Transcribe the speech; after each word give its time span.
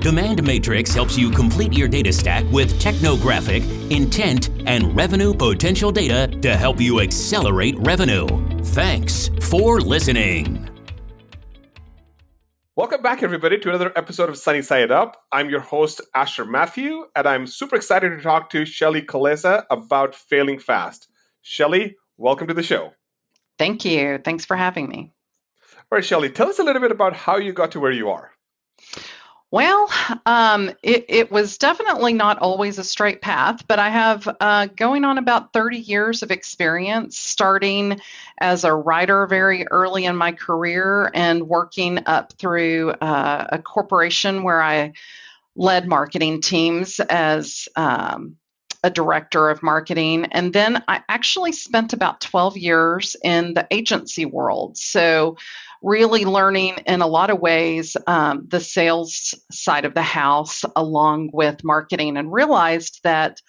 Demand 0.00 0.42
Matrix 0.42 0.94
helps 0.94 1.18
you 1.18 1.30
complete 1.30 1.74
your 1.74 1.86
data 1.86 2.10
stack 2.10 2.42
with 2.50 2.80
technographic, 2.80 3.62
intent, 3.90 4.48
and 4.64 4.96
revenue 4.96 5.34
potential 5.34 5.92
data 5.92 6.26
to 6.40 6.56
help 6.56 6.80
you 6.80 7.00
accelerate 7.00 7.78
revenue. 7.80 8.26
Thanks 8.64 9.28
for 9.42 9.78
listening. 9.78 10.66
Welcome 12.76 13.02
back, 13.02 13.22
everybody, 13.22 13.58
to 13.58 13.68
another 13.68 13.92
episode 13.94 14.30
of 14.30 14.38
Sunny 14.38 14.62
Side 14.62 14.90
Up. 14.90 15.22
I'm 15.32 15.50
your 15.50 15.60
host, 15.60 16.00
Asher 16.14 16.46
Matthew, 16.46 17.04
and 17.14 17.26
I'm 17.26 17.46
super 17.46 17.76
excited 17.76 18.08
to 18.08 18.22
talk 18.22 18.48
to 18.50 18.64
Shelly 18.64 19.02
Kulesza 19.02 19.66
about 19.70 20.14
failing 20.14 20.58
fast. 20.58 21.08
Shelly, 21.42 21.96
welcome 22.16 22.46
to 22.46 22.54
the 22.54 22.62
show. 22.62 22.94
Thank 23.58 23.84
you. 23.84 24.16
Thanks 24.24 24.46
for 24.46 24.56
having 24.56 24.88
me. 24.88 25.12
All 25.92 25.96
right, 25.98 26.04
Shelly, 26.04 26.30
tell 26.30 26.48
us 26.48 26.58
a 26.58 26.64
little 26.64 26.80
bit 26.80 26.90
about 26.90 27.14
how 27.14 27.36
you 27.36 27.52
got 27.52 27.72
to 27.72 27.80
where 27.80 27.92
you 27.92 28.08
are. 28.08 28.30
Well, 29.52 29.90
um, 30.26 30.70
it, 30.80 31.06
it, 31.08 31.32
was 31.32 31.58
definitely 31.58 32.12
not 32.12 32.38
always 32.38 32.78
a 32.78 32.84
straight 32.84 33.20
path, 33.20 33.66
but 33.66 33.80
I 33.80 33.88
have 33.88 34.36
uh, 34.38 34.66
going 34.66 35.04
on 35.04 35.18
about 35.18 35.52
30 35.52 35.78
years 35.78 36.22
of 36.22 36.30
experience, 36.30 37.18
starting 37.18 38.00
as 38.38 38.62
a 38.62 38.72
writer 38.72 39.26
very 39.26 39.66
early 39.66 40.04
in 40.04 40.14
my 40.14 40.30
career 40.30 41.10
and 41.14 41.48
working 41.48 41.98
up 42.06 42.32
through 42.34 42.90
uh, 42.90 43.48
a 43.50 43.58
corporation 43.58 44.44
where 44.44 44.62
I 44.62 44.92
led 45.56 45.88
marketing 45.88 46.42
teams 46.42 47.00
as 47.00 47.68
um, 47.74 48.36
a 48.82 48.90
director 48.90 49.50
of 49.50 49.62
marketing. 49.62 50.26
And 50.32 50.52
then 50.52 50.82
I 50.88 51.02
actually 51.08 51.52
spent 51.52 51.92
about 51.92 52.20
12 52.20 52.56
years 52.56 53.16
in 53.22 53.54
the 53.54 53.66
agency 53.70 54.24
world. 54.24 54.76
So, 54.76 55.36
really 55.82 56.26
learning 56.26 56.76
in 56.86 57.00
a 57.00 57.06
lot 57.06 57.30
of 57.30 57.40
ways 57.40 57.96
um, 58.06 58.44
the 58.48 58.60
sales 58.60 59.34
side 59.50 59.86
of 59.86 59.94
the 59.94 60.02
house 60.02 60.62
along 60.76 61.30
with 61.32 61.64
marketing 61.64 62.18
and 62.18 62.30
realized 62.30 63.00
that 63.02 63.40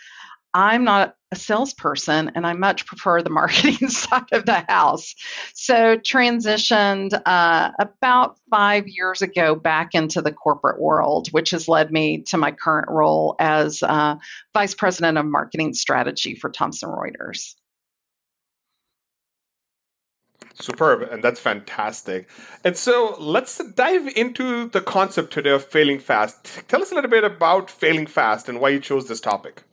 I'm 0.54 0.84
not 0.84 1.16
a 1.32 1.36
salesperson 1.36 2.32
and 2.36 2.46
I 2.46 2.54
much 2.54 2.86
prefer 2.86 3.22
the 3.22 3.30
marketing 3.42 3.88
side 3.90 4.32
of 4.32 4.46
the 4.46 4.66
house. 4.68 5.16
So, 5.54 5.98
transitioned 5.98 7.20
uh, 7.26 7.72
about 7.80 8.38
five 8.50 8.88
years 8.88 9.22
ago 9.22 9.56
back 9.56 9.96
into 9.96 10.22
the 10.22 10.32
corporate 10.32 10.80
world, 10.80 11.30
which 11.32 11.52
has 11.52 11.68
led 11.68 11.92
me 11.92 12.24
to 12.24 12.38
my 12.38 12.52
current 12.52 12.90
role 12.90 13.36
as 13.40 13.82
uh, 13.82 14.16
Vice 14.54 14.76
President 14.76 15.18
of 15.18 15.26
Marketing 15.26 15.74
Strategy 15.74 16.36
for 16.36 16.50
Thomson 16.50 16.90
Reuters. 16.90 17.56
Superb, 20.56 21.02
and 21.02 21.24
that's 21.24 21.40
fantastic. 21.40 22.30
And 22.64 22.76
so 22.78 23.16
let's 23.20 23.58
dive 23.74 24.12
into 24.16 24.68
the 24.70 24.82
concept 24.82 25.34
today 25.34 25.50
of 25.52 25.64
failing 25.64 26.00
fast. 26.00 26.68
Tell 26.68 26.82
us 26.82 26.92
a 26.92 26.96
little 26.96 27.10
bit 27.10 27.24
about 27.24 27.72
failing 27.72 28.06
fast 28.06 28.50
and 28.50 28.60
why 28.60 28.70
you 28.70 28.80
chose 28.80 29.08
this 29.08 29.22
topic. 29.22 29.64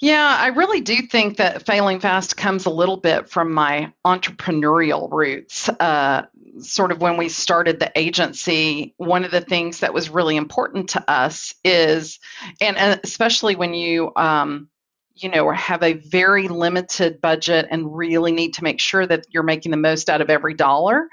Yeah, 0.00 0.36
I 0.38 0.48
really 0.48 0.82
do 0.82 0.96
think 1.02 1.38
that 1.38 1.64
failing 1.64 2.00
fast 2.00 2.36
comes 2.36 2.66
a 2.66 2.70
little 2.70 2.98
bit 2.98 3.30
from 3.30 3.52
my 3.52 3.92
entrepreneurial 4.04 5.10
roots. 5.10 5.70
Uh, 5.70 6.26
sort 6.58 6.92
of 6.92 7.00
when 7.00 7.16
we 7.16 7.30
started 7.30 7.80
the 7.80 7.90
agency, 7.96 8.94
one 8.98 9.24
of 9.24 9.30
the 9.30 9.40
things 9.40 9.80
that 9.80 9.94
was 9.94 10.10
really 10.10 10.36
important 10.36 10.90
to 10.90 11.10
us 11.10 11.54
is, 11.64 12.18
and 12.60 13.00
especially 13.02 13.56
when 13.56 13.72
you 13.72 14.12
um, 14.16 14.68
you 15.16 15.30
know, 15.30 15.50
have 15.50 15.82
a 15.82 15.94
very 15.94 16.46
limited 16.46 17.20
budget 17.20 17.66
and 17.70 17.96
really 17.96 18.32
need 18.32 18.54
to 18.54 18.64
make 18.64 18.78
sure 18.78 19.06
that 19.06 19.24
you're 19.30 19.42
making 19.42 19.70
the 19.70 19.76
most 19.78 20.10
out 20.10 20.20
of 20.20 20.28
every 20.28 20.54
dollar. 20.54 21.08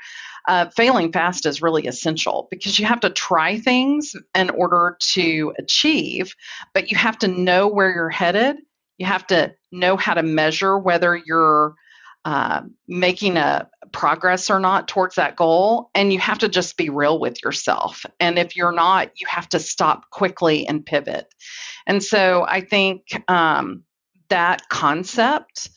Uh, 0.45 0.69
failing 0.75 1.09
fast 1.13 1.45
is 1.45 1.61
really 1.61 1.87
essential 1.87 2.49
because 2.51 2.77
you 2.77 2.85
have 2.85 2.99
to 2.99 3.09
try 3.09 3.57
things 3.57 4.13
in 4.35 4.49
order 4.49 4.97
to 4.99 5.53
achieve, 5.57 6.35
but 6.73 6.91
you 6.91 6.97
have 6.97 7.17
to 7.17 7.29
know 7.29 7.69
where 7.69 7.93
you're 7.93 8.09
headed. 8.09 8.57
You 8.97 9.05
have 9.05 9.25
to 9.27 9.53
know 9.71 9.97
how 9.97 10.13
to 10.13 10.23
measure 10.23 10.77
whether 10.77 11.15
you're 11.15 11.75
uh, 12.25 12.61
making 12.87 13.37
a 13.37 13.69
progress 13.91 14.49
or 14.49 14.59
not 14.59 14.87
towards 14.87 15.15
that 15.15 15.35
goal. 15.35 15.89
And 15.93 16.11
you 16.11 16.19
have 16.19 16.39
to 16.39 16.49
just 16.49 16.77
be 16.77 16.89
real 16.89 17.19
with 17.19 17.43
yourself. 17.43 18.05
And 18.19 18.39
if 18.39 18.55
you're 18.55 18.71
not, 18.71 19.11
you 19.19 19.27
have 19.27 19.49
to 19.49 19.59
stop 19.59 20.09
quickly 20.09 20.67
and 20.67 20.85
pivot. 20.85 21.27
And 21.85 22.01
so 22.01 22.45
I 22.47 22.61
think 22.61 23.03
um, 23.29 23.83
that 24.29 24.67
concept 24.69 25.69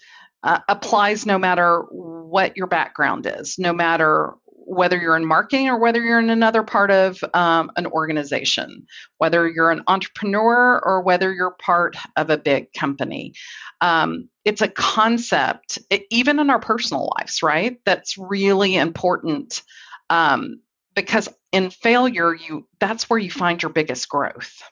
uh, 0.43 0.61
applies 0.69 1.27
no 1.27 1.39
matter 1.39 1.81
what 1.91 2.57
your 2.57 2.69
background 2.69 3.27
is, 3.27 3.59
no 3.59 3.73
matter 3.73 4.35
whether 4.67 4.99
you're 4.99 5.17
in 5.17 5.25
marketing 5.25 5.69
or 5.69 5.79
whether 5.79 6.03
you're 6.03 6.19
in 6.19 6.29
another 6.29 6.63
part 6.63 6.91
of 6.91 7.23
um, 7.33 7.71
an 7.77 7.87
organization, 7.87 8.87
whether 9.19 9.49
you're 9.49 9.71
an 9.71 9.83
entrepreneur 9.87 10.81
or 10.85 11.03
whether 11.03 11.33
you're 11.33 11.57
part 11.61 11.97
of 12.17 12.31
a 12.31 12.37
big 12.37 12.73
company. 12.73 13.33
Um, 13.81 14.29
it's 14.45 14.63
a 14.63 14.69
concept, 14.69 15.79
even 16.11 16.39
in 16.41 16.51
our 16.51 16.59
personal 16.59 17.13
lives, 17.19 17.43
right? 17.43 17.79
That's 17.85 18.19
really 18.19 18.77
important 18.77 19.63
um, 20.11 20.61
because 20.95 21.29
in 21.53 21.71
failure, 21.71 22.35
you 22.35 22.67
that's 22.81 23.09
where 23.09 23.19
you 23.19 23.31
find 23.31 23.63
your 23.63 23.73
biggest 23.73 24.09
growth. 24.09 24.63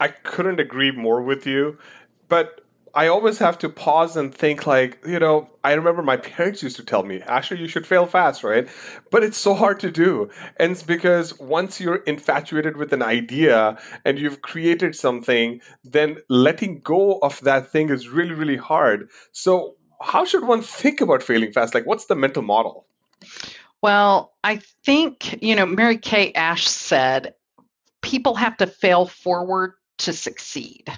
I 0.00 0.08
couldn't 0.08 0.60
agree 0.60 0.90
more 0.90 1.22
with 1.22 1.46
you. 1.46 1.78
But 2.28 2.62
I 2.94 3.06
always 3.06 3.38
have 3.38 3.58
to 3.58 3.68
pause 3.68 4.16
and 4.16 4.34
think 4.34 4.66
like, 4.66 4.98
you 5.06 5.18
know, 5.18 5.48
I 5.62 5.72
remember 5.74 6.02
my 6.02 6.16
parents 6.16 6.62
used 6.62 6.76
to 6.76 6.84
tell 6.84 7.02
me, 7.02 7.22
Asher, 7.22 7.54
you 7.54 7.68
should 7.68 7.86
fail 7.86 8.06
fast, 8.06 8.42
right? 8.42 8.68
But 9.10 9.22
it's 9.22 9.36
so 9.36 9.54
hard 9.54 9.78
to 9.80 9.90
do. 9.90 10.30
And 10.56 10.72
it's 10.72 10.82
because 10.82 11.38
once 11.38 11.80
you're 11.80 11.96
infatuated 11.96 12.76
with 12.76 12.92
an 12.92 13.02
idea 13.02 13.78
and 14.04 14.18
you've 14.18 14.42
created 14.42 14.96
something, 14.96 15.60
then 15.84 16.18
letting 16.28 16.80
go 16.80 17.18
of 17.18 17.40
that 17.42 17.70
thing 17.70 17.90
is 17.90 18.08
really, 18.08 18.34
really 18.34 18.56
hard. 18.56 19.08
So 19.32 19.76
how 20.02 20.24
should 20.24 20.44
one 20.44 20.62
think 20.62 21.00
about 21.00 21.22
failing 21.22 21.52
fast? 21.52 21.74
Like 21.74 21.86
what's 21.86 22.06
the 22.06 22.16
mental 22.16 22.42
model? 22.42 22.86
Well, 23.82 24.32
I 24.44 24.60
think, 24.84 25.42
you 25.42 25.54
know, 25.54 25.66
Mary 25.66 25.96
Kay 25.96 26.32
Ash 26.32 26.66
said, 26.66 27.34
people 28.02 28.34
have 28.34 28.56
to 28.58 28.66
fail 28.66 29.06
forward 29.06 29.74
to 29.98 30.12
succeed. 30.12 30.90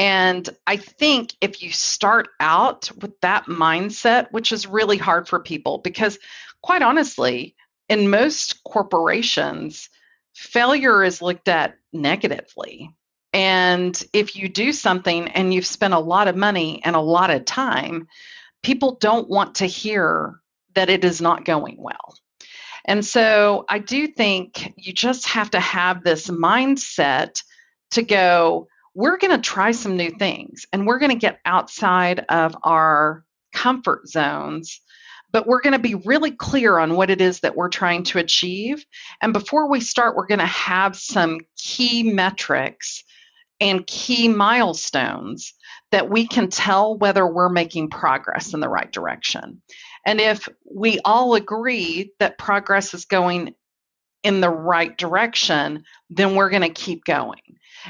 And 0.00 0.48
I 0.66 0.78
think 0.78 1.34
if 1.42 1.62
you 1.62 1.72
start 1.72 2.28
out 2.40 2.90
with 3.02 3.20
that 3.20 3.44
mindset, 3.44 4.32
which 4.32 4.50
is 4.50 4.66
really 4.66 4.96
hard 4.96 5.28
for 5.28 5.40
people, 5.40 5.76
because 5.76 6.18
quite 6.62 6.80
honestly, 6.80 7.54
in 7.86 8.08
most 8.08 8.64
corporations, 8.64 9.90
failure 10.34 11.04
is 11.04 11.20
looked 11.20 11.48
at 11.48 11.76
negatively. 11.92 12.96
And 13.34 14.02
if 14.14 14.36
you 14.36 14.48
do 14.48 14.72
something 14.72 15.28
and 15.28 15.52
you've 15.52 15.66
spent 15.66 15.92
a 15.92 15.98
lot 15.98 16.28
of 16.28 16.36
money 16.36 16.80
and 16.82 16.96
a 16.96 17.00
lot 17.00 17.28
of 17.28 17.44
time, 17.44 18.08
people 18.62 18.96
don't 19.02 19.28
want 19.28 19.56
to 19.56 19.66
hear 19.66 20.40
that 20.74 20.88
it 20.88 21.04
is 21.04 21.20
not 21.20 21.44
going 21.44 21.76
well. 21.78 22.16
And 22.86 23.04
so 23.04 23.66
I 23.68 23.80
do 23.80 24.06
think 24.06 24.72
you 24.78 24.94
just 24.94 25.26
have 25.26 25.50
to 25.50 25.60
have 25.60 26.02
this 26.02 26.28
mindset 26.28 27.42
to 27.90 28.02
go, 28.02 28.68
we're 28.94 29.18
going 29.18 29.34
to 29.36 29.42
try 29.42 29.72
some 29.72 29.96
new 29.96 30.10
things 30.10 30.66
and 30.72 30.86
we're 30.86 30.98
going 30.98 31.12
to 31.12 31.16
get 31.16 31.40
outside 31.44 32.24
of 32.28 32.56
our 32.62 33.24
comfort 33.52 34.08
zones 34.08 34.80
but 35.32 35.46
we're 35.46 35.60
going 35.60 35.74
to 35.74 35.78
be 35.78 35.94
really 35.94 36.32
clear 36.32 36.78
on 36.78 36.94
what 36.94 37.10
it 37.10 37.20
is 37.20 37.40
that 37.40 37.56
we're 37.56 37.68
trying 37.68 38.02
to 38.04 38.18
achieve. 38.18 38.84
And 39.20 39.32
before 39.32 39.68
we 39.68 39.80
start, 39.80 40.16
we're 40.16 40.26
going 40.26 40.40
to 40.40 40.46
have 40.46 40.96
some 40.96 41.40
key 41.56 42.02
metrics 42.02 43.04
and 43.60 43.86
key 43.86 44.28
milestones 44.28 45.54
that 45.92 46.08
we 46.08 46.26
can 46.26 46.48
tell 46.48 46.96
whether 46.96 47.26
we're 47.26 47.48
making 47.48 47.90
progress 47.90 48.54
in 48.54 48.60
the 48.60 48.68
right 48.68 48.90
direction. 48.90 49.60
And 50.06 50.20
if 50.20 50.48
we 50.64 50.98
all 51.04 51.34
agree 51.34 52.12
that 52.18 52.38
progress 52.38 52.94
is 52.94 53.04
going 53.04 53.54
in 54.22 54.40
the 54.40 54.50
right 54.50 54.96
direction, 54.96 55.84
then 56.10 56.34
we're 56.34 56.50
going 56.50 56.62
to 56.62 56.68
keep 56.68 57.04
going. 57.04 57.40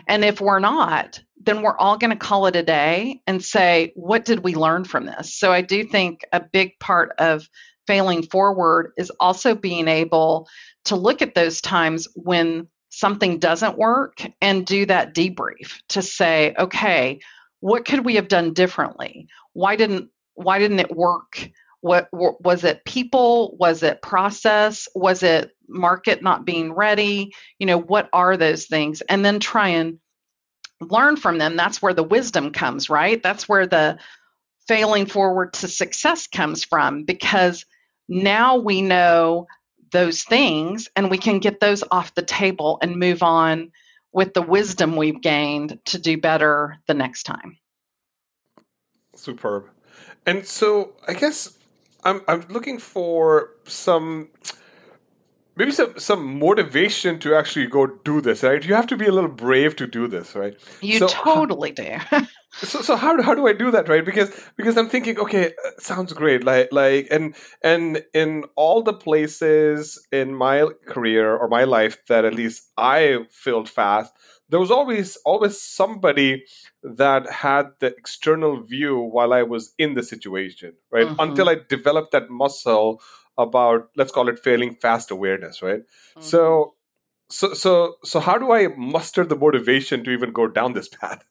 And 0.06 0.24
if 0.24 0.40
we're 0.40 0.60
not, 0.60 1.20
then 1.42 1.62
we're 1.62 1.76
all 1.76 1.98
going 1.98 2.10
to 2.10 2.16
call 2.16 2.46
it 2.46 2.56
a 2.56 2.62
day 2.62 3.22
and 3.26 3.42
say, 3.42 3.92
what 3.96 4.24
did 4.24 4.44
we 4.44 4.54
learn 4.54 4.84
from 4.84 5.06
this? 5.06 5.34
So 5.34 5.52
I 5.52 5.62
do 5.62 5.84
think 5.84 6.20
a 6.32 6.40
big 6.40 6.78
part 6.78 7.12
of 7.18 7.48
failing 7.86 8.22
forward 8.22 8.92
is 8.96 9.10
also 9.18 9.54
being 9.54 9.88
able 9.88 10.48
to 10.84 10.96
look 10.96 11.22
at 11.22 11.34
those 11.34 11.60
times 11.60 12.06
when 12.14 12.68
something 12.90 13.38
doesn't 13.38 13.78
work 13.78 14.22
and 14.40 14.66
do 14.66 14.86
that 14.86 15.14
debrief 15.14 15.80
to 15.88 16.02
say, 16.02 16.54
okay, 16.58 17.20
what 17.60 17.84
could 17.84 18.04
we 18.04 18.16
have 18.16 18.28
done 18.28 18.52
differently? 18.52 19.28
Why 19.52 19.76
didn't 19.76 20.10
why 20.34 20.58
didn't 20.58 20.80
it 20.80 20.94
work? 20.94 21.50
What 21.82 22.08
was 22.12 22.64
it 22.64 22.84
people? 22.84 23.56
Was 23.58 23.82
it 23.82 24.02
process? 24.02 24.88
Was 24.94 25.22
it 25.22 25.50
market 25.68 26.22
not 26.22 26.44
being 26.44 26.72
ready? 26.72 27.32
You 27.58 27.66
know, 27.66 27.78
what 27.78 28.08
are 28.12 28.36
those 28.36 28.66
things? 28.66 29.00
And 29.02 29.24
then 29.24 29.40
try 29.40 29.68
and 29.70 29.98
learn 30.80 31.16
from 31.16 31.38
them. 31.38 31.56
That's 31.56 31.80
where 31.80 31.94
the 31.94 32.02
wisdom 32.02 32.52
comes, 32.52 32.90
right? 32.90 33.22
That's 33.22 33.48
where 33.48 33.66
the 33.66 33.98
failing 34.66 35.06
forward 35.06 35.54
to 35.54 35.68
success 35.68 36.26
comes 36.26 36.64
from 36.64 37.04
because 37.04 37.64
now 38.08 38.56
we 38.56 38.82
know 38.82 39.46
those 39.92 40.22
things 40.22 40.88
and 40.94 41.10
we 41.10 41.18
can 41.18 41.38
get 41.38 41.60
those 41.60 41.82
off 41.90 42.14
the 42.14 42.22
table 42.22 42.78
and 42.82 42.96
move 42.96 43.22
on 43.22 43.72
with 44.12 44.34
the 44.34 44.42
wisdom 44.42 44.96
we've 44.96 45.20
gained 45.20 45.78
to 45.86 45.98
do 45.98 46.18
better 46.18 46.76
the 46.86 46.94
next 46.94 47.24
time. 47.24 47.58
Superb. 49.14 49.68
And 50.26 50.46
so 50.46 50.92
I 51.06 51.14
guess 51.14 51.56
I'm 52.04 52.22
I'm 52.28 52.46
looking 52.48 52.78
for 52.78 53.50
some 53.66 54.28
maybe 55.56 55.72
some 55.72 55.98
some 55.98 56.38
motivation 56.38 57.18
to 57.20 57.34
actually 57.34 57.66
go 57.66 57.86
do 57.86 58.20
this, 58.20 58.42
right? 58.42 58.64
You 58.64 58.74
have 58.74 58.86
to 58.88 58.96
be 58.96 59.06
a 59.06 59.12
little 59.12 59.30
brave 59.30 59.76
to 59.76 59.86
do 59.86 60.06
this, 60.08 60.34
right? 60.34 60.56
You 60.80 60.98
so, 60.98 61.06
totally 61.08 61.72
do. 61.72 61.96
so 62.52 62.80
so 62.80 62.96
how 62.96 63.20
how 63.22 63.34
do 63.34 63.46
I 63.46 63.52
do 63.52 63.70
that, 63.70 63.88
right? 63.88 64.04
Because 64.04 64.30
because 64.56 64.76
I'm 64.76 64.88
thinking, 64.88 65.18
okay, 65.18 65.48
uh, 65.48 65.70
sounds 65.78 66.12
great, 66.12 66.44
like 66.44 66.72
like 66.72 67.08
and 67.10 67.34
and 67.62 68.02
in 68.14 68.44
all 68.56 68.82
the 68.82 68.94
places 68.94 70.04
in 70.10 70.34
my 70.34 70.68
career 70.86 71.36
or 71.36 71.48
my 71.48 71.64
life 71.64 71.98
that 72.08 72.24
at 72.24 72.34
least 72.34 72.70
I 72.76 73.26
filled 73.30 73.68
fast, 73.68 74.12
there 74.50 74.60
was 74.60 74.70
always 74.70 75.16
always 75.24 75.60
somebody 75.60 76.44
that 76.82 77.30
had 77.30 77.70
the 77.78 77.86
external 77.86 78.60
view 78.60 78.98
while 78.98 79.32
I 79.32 79.42
was 79.42 79.72
in 79.78 79.94
the 79.94 80.02
situation, 80.02 80.74
right? 80.90 81.06
Mm-hmm. 81.06 81.20
Until 81.20 81.48
I 81.48 81.56
developed 81.68 82.12
that 82.12 82.30
muscle 82.30 83.00
about 83.38 83.88
let's 83.96 84.12
call 84.12 84.28
it 84.28 84.38
failing 84.38 84.74
fast 84.74 85.10
awareness, 85.10 85.62
right? 85.62 85.80
Mm-hmm. 85.80 86.22
So 86.22 86.74
so 87.30 87.54
so 87.54 87.94
so 88.04 88.20
how 88.20 88.36
do 88.38 88.52
I 88.52 88.68
muster 88.68 89.24
the 89.24 89.36
motivation 89.36 90.04
to 90.04 90.10
even 90.10 90.32
go 90.32 90.48
down 90.48 90.72
this 90.74 90.88
path? 90.88 91.24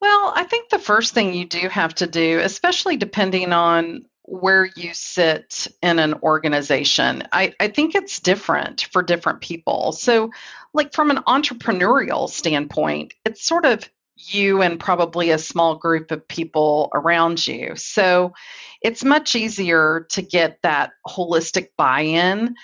Well, 0.00 0.32
I 0.34 0.44
think 0.44 0.68
the 0.68 0.78
first 0.78 1.14
thing 1.14 1.34
you 1.34 1.46
do 1.46 1.68
have 1.68 1.94
to 1.96 2.06
do, 2.06 2.38
especially 2.40 2.96
depending 2.96 3.52
on 3.52 4.04
where 4.26 4.64
you 4.76 4.92
sit 4.92 5.68
in 5.82 5.98
an 5.98 6.14
organization. 6.22 7.26
I, 7.32 7.54
I 7.60 7.68
think 7.68 7.94
it's 7.94 8.20
different 8.20 8.82
for 8.92 9.02
different 9.02 9.40
people. 9.40 9.92
So, 9.92 10.30
like 10.74 10.92
from 10.92 11.10
an 11.10 11.18
entrepreneurial 11.26 12.28
standpoint, 12.28 13.14
it's 13.24 13.42
sort 13.42 13.64
of 13.64 13.88
you 14.16 14.62
and 14.62 14.80
probably 14.80 15.30
a 15.30 15.38
small 15.38 15.76
group 15.76 16.10
of 16.10 16.26
people 16.26 16.90
around 16.94 17.46
you. 17.46 17.76
So, 17.76 18.34
it's 18.82 19.04
much 19.04 19.34
easier 19.34 20.06
to 20.10 20.22
get 20.22 20.60
that 20.62 20.92
holistic 21.06 21.68
buy 21.76 22.02
in 22.02 22.54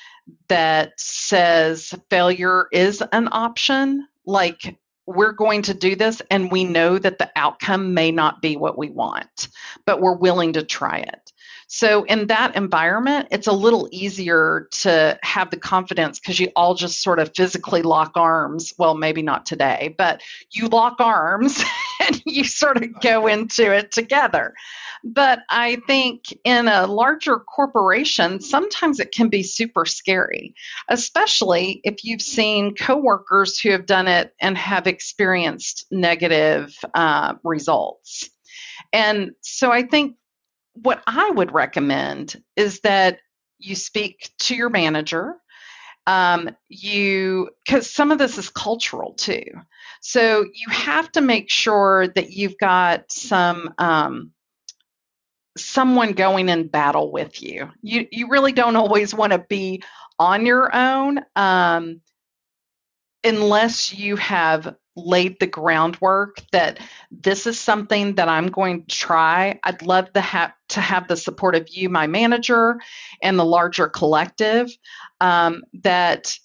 that 0.49 0.93
says 0.99 1.95
failure 2.11 2.69
is 2.73 3.03
an 3.13 3.29
option. 3.33 4.07
Like, 4.25 4.77
we're 5.07 5.33
going 5.33 5.63
to 5.63 5.75
do 5.75 5.97
this 5.97 6.23
and 6.31 6.51
we 6.51 6.65
know 6.65 6.99
that 6.99 7.19
the 7.19 7.31
outcome 7.35 7.95
may 7.95 8.13
not 8.13 8.41
be 8.41 8.57
what 8.57 8.79
we 8.79 8.91
want, 8.91 9.49
but 9.85 10.01
we're 10.01 10.17
willing 10.17 10.53
to 10.55 10.63
try 10.63 10.99
it. 10.99 11.32
So, 11.75 12.05
in 12.05 12.27
that 12.27 12.55
environment, 12.55 13.29
it's 13.31 13.47
a 13.47 13.53
little 13.53 13.89
easier 13.91 14.69
to 14.83 15.19
have 15.23 15.51
the 15.51 15.57
confidence 15.57 16.21
because 16.21 16.39
you 16.39 16.53
all 16.55 16.75
just 16.75 17.03
sort 17.03 17.19
of 17.19 17.33
physically 17.35 17.81
lock 17.81 18.13
arms. 18.15 18.75
Well, 18.77 18.95
maybe 18.95 19.23
not 19.23 19.47
today, 19.47 19.95
but 19.97 20.21
you 20.51 20.69
lock 20.69 20.97
arms 21.01 21.65
and 22.01 22.23
you 22.27 22.45
sort 22.45 22.77
of 22.77 23.01
go 23.01 23.27
into 23.27 23.75
it 23.75 23.91
together. 23.91 24.53
But 25.03 25.45
I 25.49 25.77
think 25.87 26.27
in 26.45 26.69
a 26.69 26.87
larger 26.87 27.39
corporation, 27.39 28.43
sometimes 28.43 29.01
it 29.01 29.11
can 29.11 29.31
be 29.31 29.43
super 29.43 29.87
scary, 29.87 30.55
especially 30.91 31.81
if 31.85 32.05
you've 32.05 32.21
seen 32.21 32.75
coworkers 32.75 33.59
who 33.59 33.71
have 33.71 33.87
done 33.87 34.09
it 34.09 34.35
and 34.43 34.59
have 34.59 34.87
experienced 34.87 35.87
negative 35.91 36.77
uh, 36.95 37.33
results. 37.43 38.29
And 38.93 39.33
so 39.41 39.73
I 39.73 39.85
think 39.85 40.17
what 40.75 41.03
I 41.07 41.31
would 41.31 41.53
recommend 41.53 42.43
is 42.57 42.81
that 42.81 43.19
you 43.59 43.75
speak 43.75 44.31
to 44.41 44.55
your 44.55 44.71
manager. 44.71 45.37
Um, 46.05 46.51
you 46.69 47.51
because 47.65 47.89
some 47.89 48.11
of 48.11 48.19
this 48.19 48.37
is 48.37 48.51
cultural 48.51 49.13
too, 49.15 49.45
so 50.01 50.43
you 50.43 50.69
have 50.69 51.13
to 51.13 51.21
make 51.21 51.49
sure 51.49 52.09
that 52.09 52.33
you've 52.33 52.59
got 52.59 53.13
some 53.13 53.73
um, 53.79 54.33
someone 55.57 56.13
going 56.13 56.49
in 56.49 56.67
battle 56.67 57.13
with 57.13 57.41
you. 57.41 57.71
You 57.83 58.09
you 58.11 58.29
really 58.29 58.51
don't 58.51 58.75
always 58.75 59.15
want 59.15 59.33
to 59.33 59.39
be 59.39 59.85
on 60.19 60.45
your 60.45 60.75
own 60.75 61.21
um, 61.37 62.01
unless 63.25 63.95
you 63.95 64.17
have 64.17 64.77
laid 64.95 65.39
the 65.41 65.47
groundwork 65.47 66.39
that 66.53 66.79
this 67.11 67.47
is 67.47 67.59
something 67.59 68.17
that 68.17 68.29
I'm 68.29 68.49
going 68.49 68.85
to 68.85 68.97
try. 68.97 69.59
I'd 69.63 69.83
love 69.83 70.13
to 70.13 70.21
have 70.21 70.53
to 70.71 70.81
have 70.81 71.09
the 71.09 71.17
support 71.17 71.55
of 71.55 71.69
you, 71.71 71.89
my 71.89 72.07
manager, 72.07 72.79
and 73.23 73.39
the 73.39 73.45
larger 73.45 73.89
collective. 73.89 74.71
Um, 75.21 75.63
that 75.83 76.37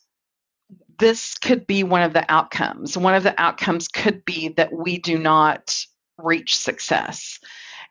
this 0.99 1.37
could 1.37 1.67
be 1.67 1.83
one 1.83 2.01
of 2.01 2.13
the 2.13 2.29
outcomes. 2.31 2.97
One 2.97 3.13
of 3.13 3.23
the 3.23 3.39
outcomes 3.39 3.87
could 3.87 4.25
be 4.25 4.49
that 4.49 4.73
we 4.73 4.97
do 4.97 5.17
not 5.17 5.85
reach 6.17 6.57
success. 6.57 7.39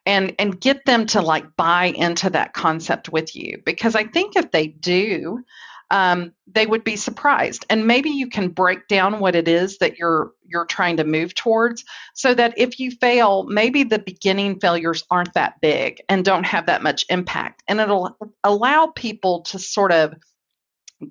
And, 0.04 0.36
and 0.38 0.60
get 0.60 0.84
them 0.84 1.06
to 1.06 1.20
like 1.20 1.56
buy 1.56 1.86
into 1.86 2.30
that 2.30 2.54
concept 2.54 3.08
with 3.08 3.34
you 3.34 3.60
because 3.66 3.96
I 3.96 4.04
think 4.04 4.36
if 4.36 4.52
they 4.52 4.68
do, 4.68 5.42
um, 5.90 6.32
they 6.46 6.66
would 6.66 6.84
be 6.84 6.96
surprised. 6.96 7.64
And 7.70 7.86
maybe 7.86 8.10
you 8.10 8.28
can 8.28 8.48
break 8.48 8.88
down 8.88 9.20
what 9.20 9.36
it 9.36 9.48
is 9.48 9.78
that 9.78 9.98
you're 9.98 10.32
you're 10.42 10.64
trying 10.64 10.96
to 10.96 11.04
move 11.04 11.34
towards 11.34 11.84
so 12.14 12.34
that 12.34 12.54
if 12.56 12.78
you 12.78 12.90
fail 12.90 13.44
maybe 13.44 13.82
the 13.82 13.98
beginning 13.98 14.60
failures 14.60 15.04
aren't 15.10 15.34
that 15.34 15.60
big 15.60 16.00
and 16.08 16.24
don't 16.24 16.44
have 16.44 16.66
that 16.66 16.82
much 16.82 17.04
impact. 17.08 17.62
And 17.68 17.80
it'll 17.80 18.16
allow 18.42 18.86
people 18.88 19.42
to 19.42 19.58
sort 19.58 19.92
of 19.92 20.14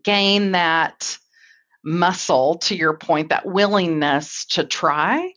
gain 0.04 0.54
that 0.54 1.18
muscle 1.83 2.56
to 2.57 2.75
your 2.75 2.98
point 2.98 3.30
that 3.30 3.45
willingness 3.45 4.45
to 4.45 4.63
try 4.63 5.31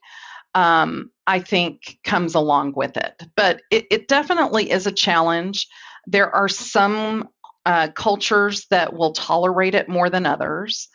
um, 0.54 1.10
i 1.26 1.38
think 1.38 1.98
comes 2.02 2.34
along 2.34 2.72
with 2.74 2.96
it. 2.96 3.22
But 3.36 3.62
it, 3.70 3.86
it 3.90 4.08
definitely 4.08 4.70
is 4.70 4.86
a 4.86 4.92
challenge. 4.92 5.68
There 6.06 6.34
are 6.34 6.48
some 6.48 7.28
uh, 7.68 7.88
cultures 7.88 8.66
that 8.70 8.94
will 8.94 9.12
tolerate 9.12 9.74
it 9.74 9.90
more 9.90 10.08
than 10.08 10.24
others. 10.24 10.88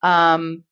Um, 0.00 0.62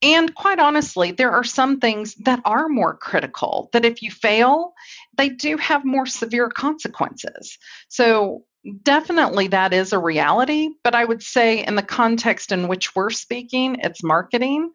and 0.00 0.32
quite 0.32 0.60
honestly, 0.60 1.10
there 1.10 1.32
are 1.32 1.42
some 1.42 1.80
things 1.80 2.14
that 2.24 2.40
are 2.44 2.68
more 2.68 2.96
critical, 2.96 3.68
that 3.72 3.84
if 3.84 4.00
you 4.00 4.12
fail, 4.12 4.74
they 5.16 5.28
do 5.28 5.56
have 5.56 5.84
more 5.84 6.06
severe 6.06 6.48
consequences. 6.48 7.58
So, 7.88 8.44
definitely 8.84 9.48
that 9.48 9.72
is 9.72 9.92
a 9.92 9.98
reality. 9.98 10.68
But 10.84 10.94
I 10.94 11.04
would 11.04 11.24
say, 11.24 11.66
in 11.66 11.74
the 11.74 11.82
context 11.82 12.52
in 12.52 12.68
which 12.68 12.94
we're 12.94 13.10
speaking, 13.10 13.78
it's 13.82 14.04
marketing 14.04 14.70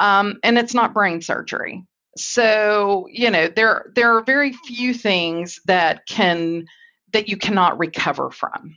um, 0.00 0.38
and 0.42 0.58
it's 0.58 0.74
not 0.74 0.92
brain 0.92 1.22
surgery. 1.22 1.82
So, 2.18 3.06
you 3.10 3.30
know, 3.30 3.48
there, 3.48 3.90
there 3.94 4.18
are 4.18 4.22
very 4.22 4.52
few 4.52 4.92
things 4.92 5.60
that 5.64 6.04
can 6.06 6.66
that 7.14 7.30
you 7.30 7.38
cannot 7.38 7.78
recover 7.78 8.30
from. 8.30 8.76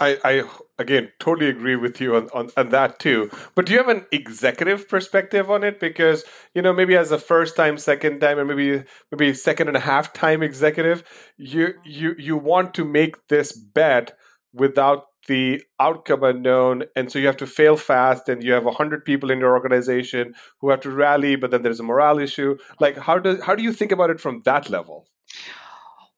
I, 0.00 0.18
I 0.24 0.42
again 0.78 1.12
totally 1.18 1.48
agree 1.48 1.76
with 1.76 2.00
you 2.00 2.16
on, 2.16 2.28
on, 2.32 2.50
on 2.56 2.70
that 2.70 2.98
too. 2.98 3.30
But 3.54 3.66
do 3.66 3.72
you 3.72 3.78
have 3.78 3.88
an 3.88 4.06
executive 4.10 4.88
perspective 4.88 5.50
on 5.50 5.62
it? 5.62 5.78
Because 5.78 6.24
you 6.54 6.62
know 6.62 6.72
maybe 6.72 6.96
as 6.96 7.12
a 7.12 7.18
first 7.18 7.56
time, 7.56 7.78
second 7.78 8.20
time, 8.20 8.38
or 8.38 8.44
maybe 8.44 8.84
maybe 9.12 9.34
second 9.34 9.68
and 9.68 9.76
a 9.76 9.80
half 9.80 10.12
time 10.12 10.42
executive, 10.42 11.04
you 11.36 11.74
you 11.84 12.14
you 12.18 12.36
want 12.36 12.74
to 12.74 12.84
make 12.84 13.28
this 13.28 13.52
bet 13.52 14.16
without 14.52 15.04
the 15.28 15.62
outcome 15.78 16.24
unknown 16.24 16.82
and 16.96 17.12
so 17.12 17.18
you 17.18 17.26
have 17.26 17.36
to 17.36 17.46
fail 17.46 17.76
fast 17.76 18.28
and 18.28 18.42
you 18.42 18.52
have 18.52 18.64
100 18.64 19.04
people 19.04 19.30
in 19.30 19.38
your 19.38 19.52
organization 19.52 20.34
who 20.60 20.70
have 20.70 20.80
to 20.80 20.90
rally 20.90 21.36
but 21.36 21.50
then 21.50 21.62
there's 21.62 21.78
a 21.78 21.84
morale 21.84 22.18
issue 22.18 22.56
like 22.80 22.96
how 22.96 23.18
do 23.18 23.38
how 23.42 23.54
do 23.54 23.62
you 23.62 23.72
think 23.72 23.92
about 23.92 24.10
it 24.10 24.18
from 24.18 24.40
that 24.44 24.70
level 24.70 25.06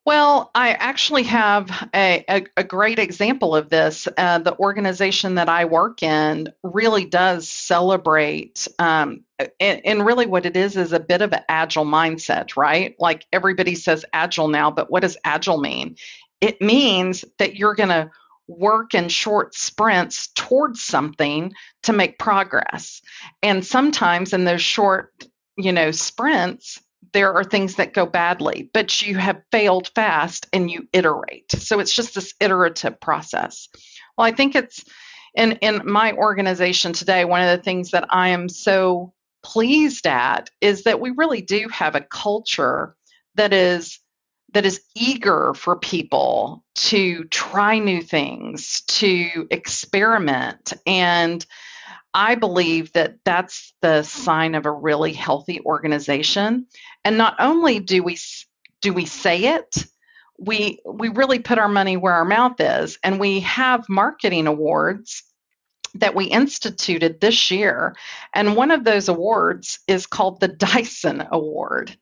well, 0.04 0.50
I 0.54 0.70
actually 0.72 1.22
have 1.24 1.88
a, 1.94 2.24
a, 2.28 2.44
a 2.56 2.64
great 2.64 2.98
example 2.98 3.54
of 3.54 3.68
this. 3.68 4.08
Uh, 4.16 4.38
the 4.38 4.58
organization 4.58 5.36
that 5.36 5.48
I 5.48 5.64
work 5.66 6.02
in 6.02 6.48
really 6.64 7.04
does 7.04 7.48
celebrate, 7.48 8.66
um, 8.80 9.22
and, 9.60 9.80
and, 9.84 10.04
really 10.04 10.26
what 10.26 10.44
it 10.44 10.56
is 10.56 10.76
is 10.76 10.92
a 10.92 10.98
bit 10.98 11.22
of 11.22 11.32
an 11.32 11.42
agile 11.48 11.84
mindset, 11.84 12.56
right? 12.56 12.96
Like 12.98 13.26
everybody 13.32 13.76
says 13.76 14.04
agile 14.12 14.48
now, 14.48 14.72
but 14.72 14.90
what 14.90 15.02
does 15.02 15.16
agile 15.24 15.60
mean? 15.60 15.96
It 16.40 16.60
means 16.60 17.24
that 17.38 17.54
you're 17.54 17.76
going 17.76 17.90
to 17.90 18.10
work 18.48 18.94
in 18.94 19.08
short 19.08 19.54
sprints 19.54 20.28
towards 20.34 20.82
something 20.82 21.52
to 21.84 21.92
make 21.92 22.18
progress. 22.18 23.02
And 23.40 23.64
sometimes 23.64 24.32
in 24.32 24.44
those 24.44 24.62
short, 24.62 25.12
you 25.56 25.72
know, 25.72 25.92
sprints, 25.92 26.80
there 27.12 27.34
are 27.34 27.44
things 27.44 27.76
that 27.76 27.92
go 27.92 28.06
badly, 28.06 28.70
but 28.72 29.02
you 29.02 29.16
have 29.16 29.42
failed 29.50 29.90
fast 29.94 30.46
and 30.52 30.70
you 30.70 30.88
iterate. 30.92 31.52
So 31.52 31.80
it's 31.80 31.94
just 31.94 32.14
this 32.14 32.34
iterative 32.40 33.00
process. 33.00 33.68
Well, 34.16 34.26
I 34.26 34.32
think 34.32 34.54
it's 34.54 34.84
in 35.34 35.52
in 35.62 35.82
my 35.90 36.12
organization 36.12 36.92
today, 36.92 37.24
one 37.24 37.42
of 37.42 37.56
the 37.56 37.62
things 37.62 37.90
that 37.90 38.06
I 38.10 38.28
am 38.28 38.48
so 38.48 39.12
pleased 39.42 40.06
at 40.06 40.50
is 40.60 40.84
that 40.84 41.00
we 41.00 41.10
really 41.10 41.42
do 41.42 41.68
have 41.70 41.94
a 41.94 42.00
culture 42.00 42.94
that 43.34 43.52
is 43.52 43.98
that 44.52 44.66
is 44.66 44.82
eager 44.94 45.54
for 45.54 45.76
people 45.76 46.62
to 46.74 47.24
try 47.24 47.78
new 47.78 48.02
things, 48.02 48.82
to 48.82 49.46
experiment 49.50 50.74
and 50.86 51.44
I 52.14 52.34
believe 52.34 52.92
that 52.92 53.16
that's 53.24 53.74
the 53.80 54.02
sign 54.02 54.54
of 54.54 54.66
a 54.66 54.72
really 54.72 55.12
healthy 55.12 55.60
organization. 55.60 56.66
And 57.04 57.18
not 57.18 57.36
only 57.38 57.80
do 57.80 58.02
we 58.02 58.18
do 58.80 58.92
we 58.92 59.06
say 59.06 59.54
it, 59.56 59.84
we 60.38 60.80
we 60.84 61.08
really 61.08 61.38
put 61.38 61.58
our 61.58 61.68
money 61.68 61.96
where 61.96 62.14
our 62.14 62.24
mouth 62.24 62.60
is, 62.60 62.98
and 63.02 63.20
we 63.20 63.40
have 63.40 63.88
marketing 63.88 64.46
awards 64.46 65.22
that 65.94 66.14
we 66.14 66.24
instituted 66.24 67.20
this 67.20 67.50
year. 67.50 67.94
And 68.34 68.56
one 68.56 68.70
of 68.70 68.84
those 68.84 69.08
awards 69.08 69.80
is 69.86 70.06
called 70.06 70.40
the 70.40 70.48
Dyson 70.48 71.26
Award. 71.30 71.96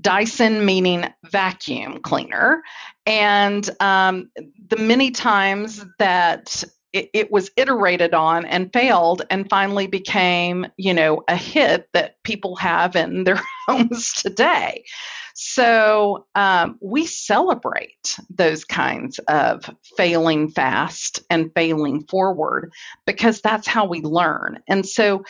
Dyson 0.00 0.64
meaning 0.64 1.12
vacuum 1.30 2.00
cleaner. 2.00 2.62
And 3.06 3.68
um, 3.80 4.30
the 4.68 4.78
many 4.78 5.10
times 5.10 5.84
that 5.98 6.64
it, 6.94 7.10
it, 7.12 7.30
was 7.30 7.50
iterated 7.56 8.14
on 8.14 8.46
and 8.46 8.72
failed 8.72 9.22
and 9.28 9.50
finally 9.50 9.88
became 9.88 10.66
you 10.76 10.94
know 10.94 11.24
a 11.28 11.36
hit 11.36 11.88
that 11.92 12.22
people 12.22 12.56
have 12.56 12.96
in 12.96 13.24
their 13.24 13.40
homes 13.66 14.12
today. 14.14 14.84
So 15.36 16.26
um, 16.36 16.78
we 16.80 17.06
celebrate 17.06 18.18
those 18.30 18.64
kinds 18.64 19.18
of 19.18 19.68
failing 19.96 20.50
fast 20.50 21.24
and 21.28 21.50
failing 21.52 22.04
forward 22.04 22.72
because 23.04 23.40
that's 23.40 23.66
how 23.66 23.86
we 23.86 24.00
learn. 24.00 24.62
And 24.68 24.86
so 24.86 25.24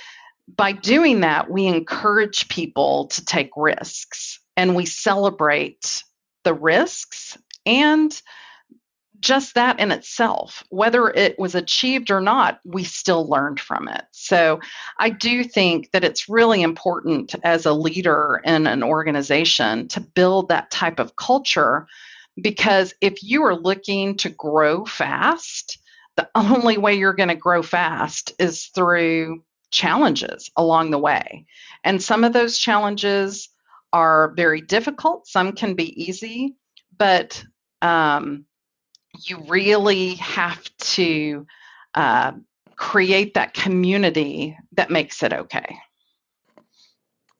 by 0.46 0.72
doing 0.72 1.20
that 1.20 1.50
we 1.50 1.66
encourage 1.66 2.48
people 2.48 3.06
to 3.06 3.24
take 3.24 3.50
risks 3.56 4.40
and 4.58 4.76
we 4.76 4.84
celebrate 4.84 6.04
the 6.44 6.52
risks 6.52 7.38
and 7.64 8.20
just 9.24 9.54
that 9.54 9.80
in 9.80 9.90
itself, 9.90 10.62
whether 10.68 11.08
it 11.08 11.38
was 11.38 11.54
achieved 11.54 12.10
or 12.10 12.20
not, 12.20 12.60
we 12.62 12.84
still 12.84 13.26
learned 13.26 13.58
from 13.58 13.88
it. 13.88 14.04
So 14.10 14.60
I 15.00 15.08
do 15.08 15.42
think 15.42 15.90
that 15.92 16.04
it's 16.04 16.28
really 16.28 16.60
important 16.60 17.34
as 17.42 17.64
a 17.64 17.72
leader 17.72 18.42
in 18.44 18.66
an 18.66 18.82
organization 18.82 19.88
to 19.88 20.00
build 20.00 20.48
that 20.48 20.70
type 20.70 20.98
of 20.98 21.16
culture 21.16 21.86
because 22.38 22.92
if 23.00 23.22
you 23.22 23.44
are 23.44 23.56
looking 23.56 24.18
to 24.18 24.28
grow 24.28 24.84
fast, 24.84 25.78
the 26.16 26.28
only 26.34 26.76
way 26.76 26.96
you're 26.96 27.14
going 27.14 27.30
to 27.30 27.34
grow 27.34 27.62
fast 27.62 28.34
is 28.38 28.66
through 28.66 29.42
challenges 29.70 30.50
along 30.54 30.90
the 30.90 30.98
way. 30.98 31.46
And 31.82 32.02
some 32.02 32.24
of 32.24 32.34
those 32.34 32.58
challenges 32.58 33.48
are 33.90 34.34
very 34.36 34.60
difficult, 34.60 35.26
some 35.26 35.52
can 35.52 35.74
be 35.76 36.04
easy, 36.04 36.56
but 36.98 37.42
um, 37.80 38.44
you 39.22 39.38
really 39.48 40.14
have 40.14 40.62
to 40.78 41.46
uh, 41.94 42.32
create 42.76 43.34
that 43.34 43.54
community 43.54 44.56
that 44.72 44.90
makes 44.90 45.22
it 45.22 45.32
okay. 45.32 45.76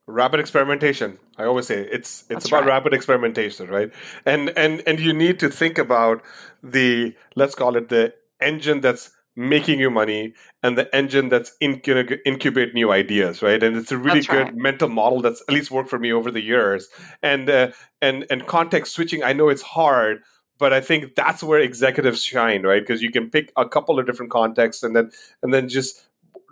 Rapid 0.07 0.39
experimentation. 0.39 1.17
I 1.37 1.45
always 1.45 1.65
say 1.65 1.81
it's 1.81 2.21
it's 2.21 2.27
That's 2.27 2.45
about 2.47 2.61
right. 2.61 2.67
rapid 2.67 2.93
experimentation 2.93 3.67
right? 3.69 3.91
And 4.25 4.49
and 4.55 4.83
and 4.85 4.99
you 4.99 5.13
need 5.13 5.39
to 5.39 5.49
think 5.49 5.77
about 5.79 6.21
the 6.61 7.15
let's 7.35 7.55
call 7.55 7.75
it 7.75 7.89
the 7.89 8.13
engine 8.39 8.81
that's 8.81 9.11
making 9.35 9.79
you 9.79 9.89
money 9.89 10.33
and 10.63 10.77
the 10.77 10.95
engine 10.95 11.27
that's 11.27 11.51
in, 11.59 11.81
incubate 12.25 12.73
new 12.73 12.91
ideas 12.91 13.41
right? 13.41 13.61
And 13.63 13.75
it's 13.75 13.91
a 13.91 13.97
really 13.97 14.19
That's 14.19 14.27
good 14.27 14.43
right. 14.43 14.55
mental 14.55 14.89
model 14.89 15.21
that's 15.21 15.41
at 15.41 15.53
least 15.53 15.71
worked 15.71 15.89
for 15.89 15.99
me 15.99 16.13
over 16.13 16.29
the 16.29 16.41
years. 16.41 16.87
And 17.23 17.49
uh, 17.49 17.71
and 18.01 18.25
and 18.29 18.45
context 18.45 18.93
switching 18.93 19.23
i 19.23 19.33
know 19.33 19.49
it's 19.49 19.61
hard 19.61 20.21
but 20.57 20.73
I 20.73 20.81
think 20.81 21.15
that's 21.15 21.43
where 21.43 21.59
executives 21.59 22.23
shine, 22.23 22.63
right? 22.63 22.81
Because 22.81 23.01
you 23.01 23.11
can 23.11 23.29
pick 23.29 23.51
a 23.57 23.67
couple 23.67 23.99
of 23.99 24.05
different 24.05 24.31
contexts 24.31 24.83
and 24.83 24.95
then 24.95 25.11
and 25.41 25.53
then 25.53 25.69
just 25.69 26.07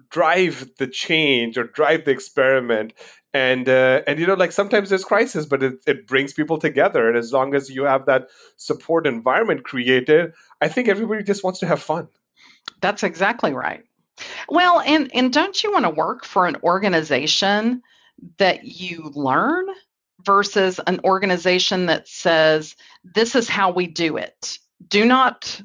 drive 0.10 0.70
the 0.78 0.88
change 0.88 1.58
or 1.58 1.64
drive 1.64 2.06
the 2.06 2.12
experiment. 2.12 2.94
And 3.34 3.68
uh, 3.68 4.02
and 4.06 4.20
you 4.20 4.28
know, 4.28 4.36
like 4.36 4.52
sometimes 4.52 4.90
there's 4.90 5.04
crisis, 5.04 5.46
but 5.46 5.64
it, 5.64 5.74
it 5.88 6.06
brings 6.06 6.34
people 6.34 6.60
together. 6.60 7.08
And 7.08 7.18
as 7.18 7.34
long 7.34 7.56
as 7.56 7.70
you 7.70 7.84
have 7.84 8.06
that 8.06 8.30
support 8.58 9.08
environment 9.08 9.64
created, 9.64 10.34
I 10.62 10.68
think 10.68 10.88
everybody 10.88 11.24
just 11.24 11.44
wants 11.44 11.60
to 11.62 11.68
have 11.68 11.82
fun. 11.82 12.08
That's 12.82 13.04
exactly 13.04 13.54
right. 13.54 13.84
Well, 14.50 14.82
and 14.82 15.10
and 15.16 15.34
don't 15.34 15.64
you 15.64 15.72
want 15.72 15.86
to 15.86 15.90
work 15.90 16.26
for 16.26 16.46
an 16.46 16.58
organization 16.64 17.82
that 18.38 18.66
you 18.66 19.12
learn 19.16 19.66
versus 20.26 20.80
an 20.86 21.00
organization 21.04 21.88
that 21.88 22.08
says, 22.08 22.76
this 23.04 23.36
is 23.36 23.50
how 23.50 23.72
we 23.72 23.88
do 23.88 24.18
it. 24.18 24.58
Do 24.88 25.06
not 25.06 25.62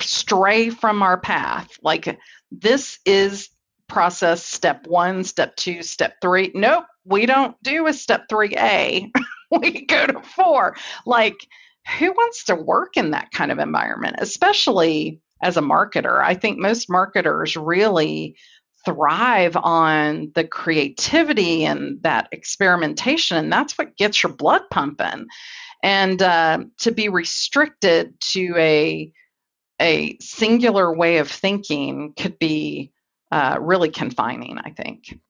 stray 0.00 0.70
from 0.70 1.02
our 1.02 1.18
path. 1.18 1.70
Like, 1.82 2.18
this 2.50 2.98
is 3.04 3.50
process 3.88 4.44
step 4.44 4.86
one, 4.86 5.24
step 5.24 5.56
two, 5.56 5.82
step 5.82 6.16
three. 6.20 6.52
Nope, 6.54 6.84
we 7.04 7.26
don't 7.26 7.60
do 7.62 7.86
a 7.86 7.92
step 7.92 8.28
3A. 8.28 9.10
we 9.50 9.86
go 9.86 10.06
to 10.06 10.22
four. 10.22 10.76
Like, 11.06 11.36
who 11.98 12.12
wants 12.12 12.44
to 12.44 12.54
work 12.54 12.96
in 12.96 13.12
that 13.12 13.30
kind 13.32 13.50
of 13.50 13.58
environment, 13.58 14.16
especially 14.18 15.20
as 15.42 15.56
a 15.56 15.62
marketer? 15.62 16.22
I 16.22 16.34
think 16.34 16.58
most 16.58 16.90
marketers 16.90 17.56
really 17.56 18.36
thrive 18.88 19.56
on 19.56 20.32
the 20.34 20.44
creativity 20.44 21.64
and 21.64 22.02
that 22.02 22.28
experimentation. 22.32 23.36
And 23.36 23.52
that's 23.52 23.76
what 23.76 23.96
gets 23.96 24.22
your 24.22 24.32
blood 24.32 24.62
pumping. 24.70 25.26
And 25.82 26.20
uh, 26.22 26.64
to 26.78 26.92
be 26.92 27.08
restricted 27.08 28.18
to 28.32 28.54
a 28.56 29.12
a 29.80 30.16
singular 30.18 30.92
way 30.92 31.18
of 31.18 31.30
thinking 31.30 32.12
could 32.14 32.36
be 32.38 32.92
uh, 33.30 33.58
really 33.60 33.90
confining. 33.90 34.58
I 34.58 34.70
think. 34.70 35.20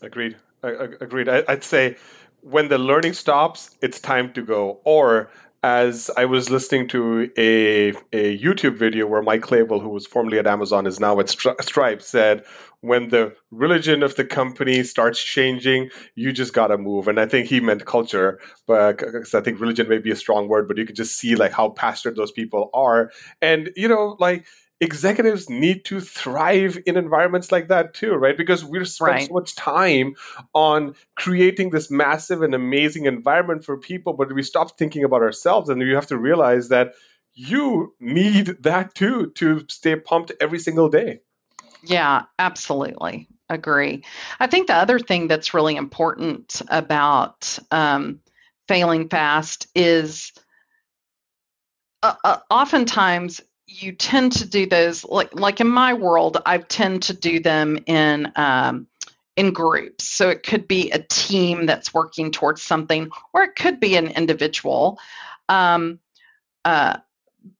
Agreed. 0.00 0.36
I, 0.62 0.68
I, 0.68 0.84
agreed. 1.00 1.28
I, 1.28 1.42
I'd 1.48 1.64
say 1.64 1.96
when 2.40 2.68
the 2.68 2.78
learning 2.78 3.12
stops, 3.12 3.76
it's 3.82 4.00
time 4.00 4.32
to 4.32 4.42
go. 4.42 4.80
Or 4.84 5.30
as 5.64 6.10
I 6.18 6.26
was 6.26 6.50
listening 6.50 6.88
to 6.88 7.30
a, 7.38 7.88
a 8.12 8.38
YouTube 8.38 8.76
video 8.76 9.06
where 9.06 9.22
Mike 9.22 9.40
Clayville, 9.40 9.80
who 9.80 9.88
was 9.88 10.06
formerly 10.06 10.38
at 10.38 10.46
Amazon, 10.46 10.86
is 10.86 11.00
now 11.00 11.18
at 11.20 11.30
Stripe, 11.30 12.02
said, 12.02 12.44
when 12.82 13.08
the 13.08 13.34
religion 13.50 14.02
of 14.02 14.14
the 14.16 14.26
company 14.26 14.82
starts 14.82 15.24
changing, 15.24 15.88
you 16.16 16.34
just 16.34 16.52
got 16.52 16.66
to 16.66 16.76
move. 16.76 17.08
And 17.08 17.18
I 17.18 17.24
think 17.24 17.48
he 17.48 17.60
meant 17.60 17.86
culture, 17.86 18.38
but 18.66 19.02
I 19.34 19.40
think 19.40 19.58
religion 19.58 19.88
may 19.88 19.96
be 19.96 20.10
a 20.10 20.16
strong 20.16 20.48
word, 20.48 20.68
but 20.68 20.76
you 20.76 20.84
can 20.84 20.94
just 20.94 21.16
see 21.16 21.34
like 21.34 21.52
how 21.52 21.70
passionate 21.70 22.14
those 22.14 22.30
people 22.30 22.68
are. 22.74 23.10
And, 23.40 23.70
you 23.74 23.88
know, 23.88 24.16
like, 24.20 24.44
executives 24.80 25.48
need 25.48 25.84
to 25.86 26.00
thrive 26.00 26.78
in 26.86 26.96
environments 26.96 27.52
like 27.52 27.68
that 27.68 27.94
too, 27.94 28.14
right? 28.14 28.36
Because 28.36 28.64
we're 28.64 28.84
spending 28.84 29.14
right. 29.14 29.28
so 29.28 29.34
much 29.34 29.54
time 29.54 30.14
on 30.52 30.94
creating 31.16 31.70
this 31.70 31.90
massive 31.90 32.42
and 32.42 32.54
amazing 32.54 33.06
environment 33.06 33.64
for 33.64 33.78
people, 33.78 34.12
but 34.12 34.32
we 34.32 34.42
stop 34.42 34.76
thinking 34.76 35.04
about 35.04 35.22
ourselves, 35.22 35.68
and 35.68 35.80
you 35.80 35.94
have 35.94 36.06
to 36.08 36.18
realize 36.18 36.68
that 36.68 36.94
you 37.34 37.94
need 38.00 38.46
that 38.62 38.94
too 38.94 39.30
to 39.36 39.64
stay 39.68 39.96
pumped 39.96 40.32
every 40.40 40.58
single 40.58 40.88
day. 40.88 41.20
Yeah, 41.82 42.22
absolutely. 42.38 43.28
Agree. 43.50 44.02
I 44.40 44.46
think 44.46 44.68
the 44.68 44.74
other 44.74 44.98
thing 44.98 45.28
that's 45.28 45.52
really 45.52 45.76
important 45.76 46.62
about 46.68 47.58
um, 47.70 48.20
failing 48.68 49.08
fast 49.08 49.66
is 49.74 50.32
uh, 52.02 52.14
uh, 52.24 52.38
oftentimes 52.50 53.42
you 53.66 53.92
tend 53.92 54.32
to 54.32 54.46
do 54.46 54.66
those 54.66 55.04
like 55.04 55.34
like 55.38 55.60
in 55.60 55.68
my 55.68 55.94
world 55.94 56.36
i 56.44 56.58
tend 56.58 57.02
to 57.02 57.14
do 57.14 57.40
them 57.40 57.78
in 57.86 58.30
um, 58.36 58.86
in 59.36 59.52
groups. 59.52 60.04
So 60.04 60.30
it 60.30 60.42
could 60.42 60.68
be 60.68 60.90
a 60.90 60.98
team 60.98 61.66
that's 61.66 61.92
working 61.92 62.30
towards 62.30 62.62
something 62.62 63.10
or 63.32 63.42
it 63.42 63.56
could 63.56 63.80
be 63.80 63.96
an 63.96 64.08
individual. 64.08 64.98
Um, 65.48 65.98
uh, 66.64 66.98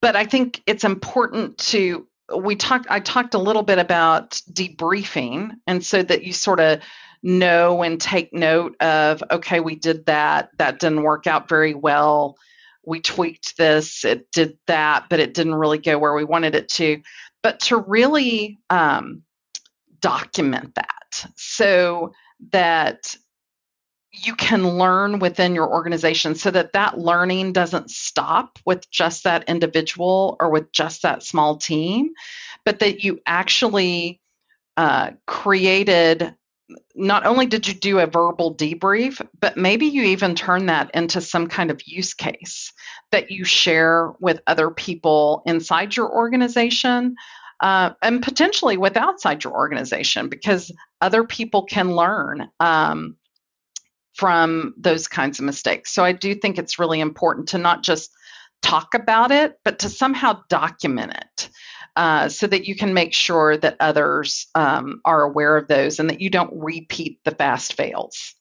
but 0.01 0.17
i 0.17 0.25
think 0.25 0.63
it's 0.67 0.85
important 0.85 1.59
to 1.59 2.07
we 2.35 2.57
talked 2.57 2.87
i 2.89 3.01
talked 3.01 3.35
a 3.35 3.39
little 3.39 3.63
bit 3.63 3.79
about 3.79 4.31
debriefing 4.51 5.51
and 5.67 5.85
so 5.85 6.03
that 6.03 6.25
you 6.25 6.33
sort 6.33 6.59
of 6.59 6.81
know 7.23 7.83
and 7.83 8.01
take 8.01 8.33
note 8.33 8.81
of 8.81 9.23
okay 9.31 9.61
we 9.61 9.75
did 9.75 10.07
that. 10.07 10.51
That 10.57 10.79
didn't 10.79 11.03
work 11.03 11.27
out 11.27 11.49
very 11.49 11.75
well 11.75 12.39
we 12.87 13.01
tweaked 13.01 13.57
this, 13.57 14.05
it 14.05 14.31
did 14.31 14.59
that, 14.67 15.07
but 15.09 15.21
it 15.21 15.35
didn't 15.35 15.55
really 15.55 15.79
go 15.79 15.99
where 15.99 16.15
we 16.15 16.25
wanted 16.25 16.55
it 16.55 16.69
to. 16.71 17.03
But 17.43 17.61
to 17.61 17.77
really 17.77 18.59
um, 18.71 19.23
document 20.01 20.75
that 20.75 21.27
so 21.37 22.13
that 22.53 23.17
you 24.13 24.35
can 24.35 24.79
learn 24.79 25.19
within 25.19 25.55
your 25.55 25.69
organization 25.69 26.35
so 26.35 26.51
that 26.51 26.73
that 26.73 26.99
learning 26.99 27.53
doesn't 27.53 27.91
stop 27.91 28.59
with 28.65 28.89
just 28.91 29.25
that 29.25 29.49
individual 29.49 30.37
or 30.41 30.51
with 30.51 30.71
just 30.73 31.03
that 31.03 31.23
small 31.23 31.57
team 31.57 32.11
but 32.65 32.79
that 32.79 33.03
you 33.03 33.21
actually 33.27 34.21
uh, 34.77 35.11
created 35.27 36.35
not 36.95 37.27
only 37.27 37.47
did 37.47 37.69
you 37.69 37.75
do 37.75 37.99
a 37.99 38.07
verbal 38.07 38.55
debrief 38.55 39.21
but 39.39 39.57
maybe 39.57 39.87
you 39.87 40.03
even 40.03 40.35
turn 40.35 40.67
that 40.67 40.91
into 40.95 41.21
some 41.21 41.47
kind 41.47 41.71
of 41.71 41.87
use 41.87 42.15
case 42.15 42.73
that 43.13 43.31
you 43.31 43.45
share 43.45 44.13
with 44.21 44.41
other 44.47 44.71
people 44.71 45.43
inside 45.47 45.95
your 45.95 46.11
organization 46.11 47.17
uh, 47.61 47.91
and 48.03 48.23
potentially 48.23 48.77
with 48.77 48.97
outside 48.97 49.45
your 49.45 49.55
organization 49.55 50.29
because 50.29 50.73
other 51.01 51.25
people 51.25 51.65
can 51.65 51.95
learn 51.95 52.49
um, 52.61 53.17
from 54.15 54.75
those 54.77 55.09
kinds 55.09 55.39
of 55.39 55.45
mistakes. 55.45 55.93
So 55.93 56.05
I 56.05 56.13
do 56.13 56.35
think 56.35 56.59
it's 56.59 56.79
really 56.79 57.01
important 57.01 57.49
to 57.49 57.59
not 57.59 57.83
just 57.83 58.11
talk 58.63 58.95
about 58.95 59.31
it, 59.31 59.59
but 59.65 59.81
to 59.81 59.89
somehow 59.89 60.43
document 60.49 61.13
it. 61.13 61.51
Uh, 61.97 62.29
so 62.29 62.47
that 62.47 62.67
you 62.67 62.75
can 62.75 62.93
make 62.93 63.15
sure 63.15 63.57
that 63.57 63.77
others 63.79 64.49
um, 64.57 65.01
are 65.05 65.23
aware 65.23 65.57
of 65.57 65.69
those 65.69 66.01
and 66.01 66.11
that 66.11 66.21
you 66.21 66.29
don't 66.29 66.53
repeat 66.53 67.21
the 67.25 67.31
fast 67.31 67.75
fails 67.75 68.35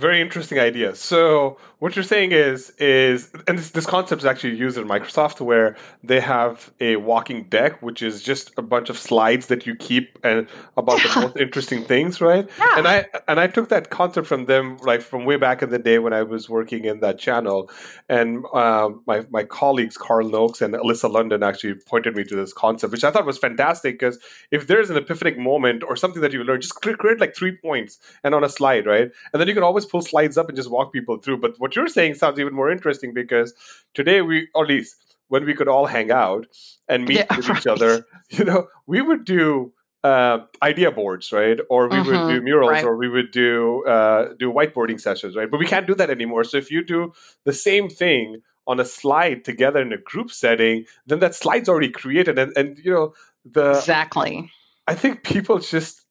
very 0.00 0.20
interesting 0.20 0.58
idea. 0.58 0.94
So 0.94 1.58
what 1.80 1.96
you're 1.96 2.02
saying 2.02 2.32
is 2.32 2.70
is 2.78 3.30
and 3.46 3.58
this, 3.58 3.70
this 3.70 3.86
concept 3.86 4.22
is 4.22 4.26
actually 4.26 4.56
used 4.56 4.76
in 4.78 4.86
Microsoft 4.86 5.40
where 5.40 5.76
they 6.02 6.20
have 6.20 6.70
a 6.80 6.96
walking 6.96 7.44
deck, 7.44 7.82
which 7.82 8.02
is 8.02 8.22
just 8.22 8.52
a 8.56 8.62
bunch 8.62 8.90
of 8.90 8.98
slides 8.98 9.46
that 9.46 9.66
you 9.66 9.74
keep 9.74 10.18
and 10.22 10.46
about 10.76 11.04
yeah. 11.04 11.14
the 11.14 11.20
most 11.20 11.36
interesting 11.44 11.84
things, 11.84 12.20
right? 12.20 12.48
Yeah. 12.58 12.78
And 12.78 12.88
I 12.88 13.06
and 13.28 13.40
I 13.40 13.46
took 13.46 13.68
that 13.68 13.90
concept 13.90 14.26
from 14.26 14.46
them 14.46 14.78
like 14.82 15.02
from 15.02 15.24
way 15.24 15.36
back 15.36 15.62
in 15.62 15.70
the 15.70 15.78
day 15.78 15.98
when 15.98 16.12
I 16.12 16.22
was 16.22 16.48
working 16.48 16.84
in 16.84 17.00
that 17.00 17.18
channel, 17.18 17.70
and 18.08 18.44
uh, 18.52 18.90
my 19.06 19.24
my 19.30 19.44
colleagues 19.44 19.96
Carl 19.96 20.28
Noakes 20.28 20.60
and 20.62 20.74
Alyssa 20.74 21.10
London 21.10 21.42
actually 21.42 21.74
pointed 21.74 22.16
me 22.16 22.24
to 22.24 22.36
this 22.36 22.52
concept, 22.52 22.92
which 22.92 23.04
I 23.04 23.10
thought 23.10 23.26
was 23.26 23.38
fantastic 23.38 23.98
because 23.98 24.18
if 24.50 24.66
there's 24.66 24.90
an 24.90 24.96
epiphanic 24.96 25.38
moment 25.38 25.82
or 25.82 25.96
something 25.96 26.22
that 26.22 26.32
you 26.32 26.42
learn, 26.44 26.60
just 26.60 26.74
create 26.74 27.20
like 27.20 27.34
three 27.34 27.56
points 27.56 27.98
and 28.24 28.34
on 28.34 28.44
a 28.44 28.48
slide, 28.48 28.86
right? 28.86 29.10
And 29.32 29.40
then 29.40 29.48
you 29.48 29.54
can 29.54 29.62
always 29.62 29.86
pull 29.90 30.02
slides 30.02 30.38
up 30.38 30.48
and 30.48 30.56
just 30.56 30.70
walk 30.70 30.92
people 30.92 31.18
through. 31.18 31.38
But 31.38 31.58
what 31.58 31.76
you're 31.76 31.88
saying 31.88 32.14
sounds 32.14 32.38
even 32.38 32.54
more 32.54 32.70
interesting 32.70 33.12
because 33.12 33.54
today 33.94 34.22
we, 34.22 34.48
or 34.54 34.64
at 34.64 34.68
least 34.68 34.96
when 35.28 35.44
we 35.44 35.54
could 35.54 35.68
all 35.68 35.86
hang 35.86 36.10
out 36.10 36.46
and 36.88 37.04
meet 37.04 37.18
yeah, 37.18 37.36
with 37.36 37.48
right. 37.48 37.58
each 37.58 37.66
other, 37.66 38.06
you 38.30 38.44
know, 38.44 38.68
we 38.86 39.00
would 39.00 39.24
do 39.24 39.72
uh, 40.02 40.38
idea 40.62 40.90
boards, 40.90 41.32
right? 41.32 41.58
Or 41.68 41.88
we 41.88 41.96
mm-hmm, 41.96 42.06
would 42.06 42.12
do 42.12 42.36
mm-hmm. 42.36 42.44
murals, 42.44 42.70
right. 42.70 42.84
or 42.84 42.96
we 42.96 43.08
would 43.08 43.30
do 43.30 43.84
uh, 43.86 44.32
do 44.38 44.52
whiteboarding 44.52 45.00
sessions, 45.00 45.36
right? 45.36 45.50
But 45.50 45.60
we 45.60 45.66
can't 45.66 45.86
do 45.86 45.94
that 45.94 46.10
anymore. 46.10 46.44
So 46.44 46.56
if 46.56 46.70
you 46.70 46.84
do 46.84 47.12
the 47.44 47.52
same 47.52 47.88
thing 47.88 48.42
on 48.66 48.80
a 48.80 48.84
slide 48.84 49.44
together 49.44 49.80
in 49.80 49.92
a 49.92 49.98
group 49.98 50.30
setting, 50.30 50.86
then 51.06 51.18
that 51.20 51.34
slide's 51.34 51.68
already 51.68 51.90
created, 51.90 52.38
and 52.38 52.52
and 52.56 52.78
you 52.78 52.90
know 52.90 53.14
the 53.44 53.72
exactly. 53.72 54.50
I 54.86 54.94
think 54.94 55.22
people 55.22 55.58
just 55.58 56.04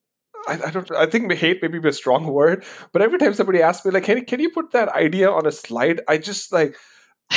I, 0.49 0.67
I, 0.67 0.71
don't 0.71 0.91
I 0.91 1.05
think 1.05 1.31
hate 1.33 1.61
maybe 1.61 1.79
be 1.79 1.89
a 1.89 1.93
strong 1.93 2.27
word, 2.39 2.63
but 2.91 3.01
every 3.01 3.19
time 3.19 3.33
somebody 3.33 3.61
asks 3.61 3.85
me 3.85 3.91
like, 3.91 4.03
can 4.03 4.25
can 4.25 4.39
you 4.39 4.49
put 4.49 4.71
that 4.71 4.89
idea 4.89 5.29
on 5.29 5.45
a 5.45 5.51
slide? 5.51 6.01
I 6.07 6.17
just 6.17 6.51
like 6.51 6.75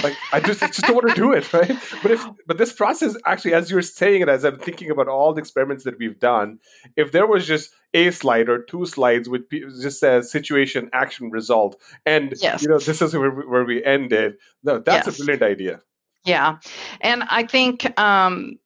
like 0.03 0.17
I 0.33 0.41
just 0.41 0.63
I 0.63 0.69
just 0.69 0.83
don't 0.83 0.95
want 0.95 1.09
to 1.09 1.15
do 1.15 1.33
it, 1.33 1.53
right? 1.53 1.77
But 2.03 2.11
if 2.13 2.27
but 2.47 2.59
this 2.59 2.73
process 2.73 3.17
actually, 3.27 3.55
as 3.55 3.71
you're 3.71 3.83
saying 3.83 4.23
it, 4.23 4.29
as 4.29 4.45
I'm 4.45 4.59
thinking 4.59 4.91
about 4.91 5.09
all 5.09 5.35
the 5.35 5.41
experiments 5.41 5.85
that 5.85 5.99
we've 5.99 6.19
done, 6.19 6.59
if 6.97 7.13
there 7.13 7.27
was 7.27 7.47
just 7.47 7.71
a 7.95 8.11
slide 8.11 8.49
or 8.49 8.63
two 8.63 8.87
slides 8.87 9.29
with 9.29 9.43
just 9.51 10.01
says 10.01 10.31
situation, 10.31 10.89
action, 10.93 11.31
result, 11.31 11.77
and 12.07 12.35
yes. 12.41 12.63
you 12.63 12.69
know 12.69 12.79
this 12.79 13.03
is 13.03 13.15
where 13.15 13.31
we, 13.31 13.47
where 13.47 13.65
we 13.65 13.85
ended. 13.85 14.37
No, 14.63 14.79
that's 14.79 15.07
yes. 15.07 15.15
a 15.15 15.19
brilliant 15.19 15.43
idea. 15.43 15.81
Yeah, 16.25 16.59
and 17.01 17.25
I 17.25 17.45
think 17.45 17.99
um, 18.01 18.59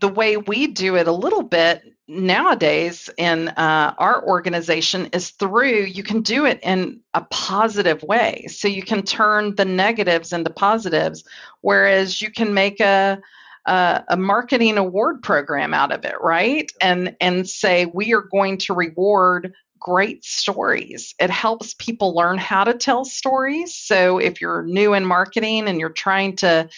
the 0.00 0.08
way 0.08 0.36
we 0.36 0.68
do 0.68 0.96
it 0.96 1.08
a 1.08 1.12
little 1.12 1.42
bit 1.42 1.82
nowadays 2.08 3.10
in 3.18 3.48
uh, 3.48 3.94
our 3.98 4.26
organization 4.26 5.10
is 5.12 5.30
through 5.30 5.84
you 5.84 6.02
can 6.02 6.22
do 6.22 6.46
it 6.46 6.58
in 6.62 7.00
a 7.12 7.20
positive 7.30 8.02
way 8.02 8.46
so 8.48 8.66
you 8.66 8.82
can 8.82 9.02
turn 9.02 9.54
the 9.56 9.64
negatives 9.64 10.32
into 10.32 10.50
positives 10.50 11.24
whereas 11.60 12.22
you 12.22 12.30
can 12.30 12.54
make 12.54 12.80
a 12.80 13.20
a, 13.66 14.04
a 14.08 14.16
marketing 14.16 14.78
award 14.78 15.22
program 15.22 15.74
out 15.74 15.92
of 15.92 16.06
it 16.06 16.14
right 16.22 16.72
and 16.80 17.14
and 17.20 17.48
say 17.48 17.84
we 17.84 18.14
are 18.14 18.22
going 18.22 18.56
to 18.56 18.72
reward 18.72 19.52
great 19.78 20.24
stories. 20.24 21.14
It 21.18 21.30
helps 21.30 21.74
people 21.74 22.14
learn 22.14 22.38
how 22.38 22.64
to 22.64 22.74
tell 22.74 23.04
stories. 23.04 23.74
So 23.74 24.18
if 24.18 24.40
you're 24.40 24.62
new 24.62 24.94
in 24.94 25.04
marketing 25.04 25.68
and 25.68 25.78
you're 25.78 25.90
trying 25.90 26.36
to 26.36 26.68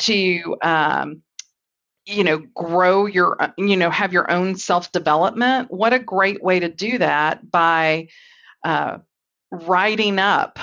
to 0.00 0.56
um, 0.62 1.22
you 2.06 2.24
know 2.24 2.38
grow 2.54 3.06
your 3.06 3.36
you 3.56 3.76
know 3.76 3.90
have 3.90 4.12
your 4.12 4.30
own 4.30 4.56
self 4.56 4.90
development 4.92 5.70
what 5.70 5.92
a 5.92 5.98
great 5.98 6.42
way 6.42 6.58
to 6.58 6.68
do 6.68 6.98
that 6.98 7.50
by 7.50 8.08
uh, 8.64 8.98
writing 9.50 10.18
up 10.18 10.58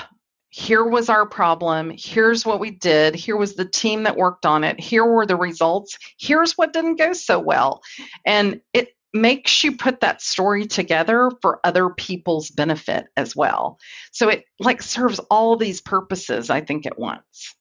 here 0.50 0.84
was 0.84 1.08
our 1.08 1.26
problem 1.26 1.92
here's 1.96 2.44
what 2.44 2.60
we 2.60 2.70
did 2.70 3.14
here 3.14 3.36
was 3.36 3.54
the 3.54 3.64
team 3.64 4.02
that 4.02 4.16
worked 4.16 4.44
on 4.44 4.64
it 4.64 4.78
here 4.80 5.04
were 5.04 5.24
the 5.24 5.36
results 5.36 5.96
here's 6.18 6.58
what 6.58 6.72
didn't 6.72 6.96
go 6.96 7.12
so 7.12 7.38
well. 7.38 7.82
And 8.26 8.60
it 8.72 8.88
makes 9.12 9.64
you 9.64 9.76
put 9.76 10.00
that 10.00 10.22
story 10.22 10.66
together 10.66 11.30
for 11.40 11.60
other 11.64 11.90
people's 11.90 12.50
benefit 12.50 13.06
as 13.16 13.34
well. 13.34 13.78
So 14.12 14.28
it 14.28 14.44
like 14.58 14.82
serves 14.82 15.18
all 15.30 15.56
these 15.56 15.80
purposes 15.80 16.50
i 16.50 16.60
think 16.60 16.84
at 16.84 16.98
once. 16.98 17.54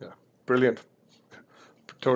Yeah. 0.00 0.12
Brilliant. 0.46 0.80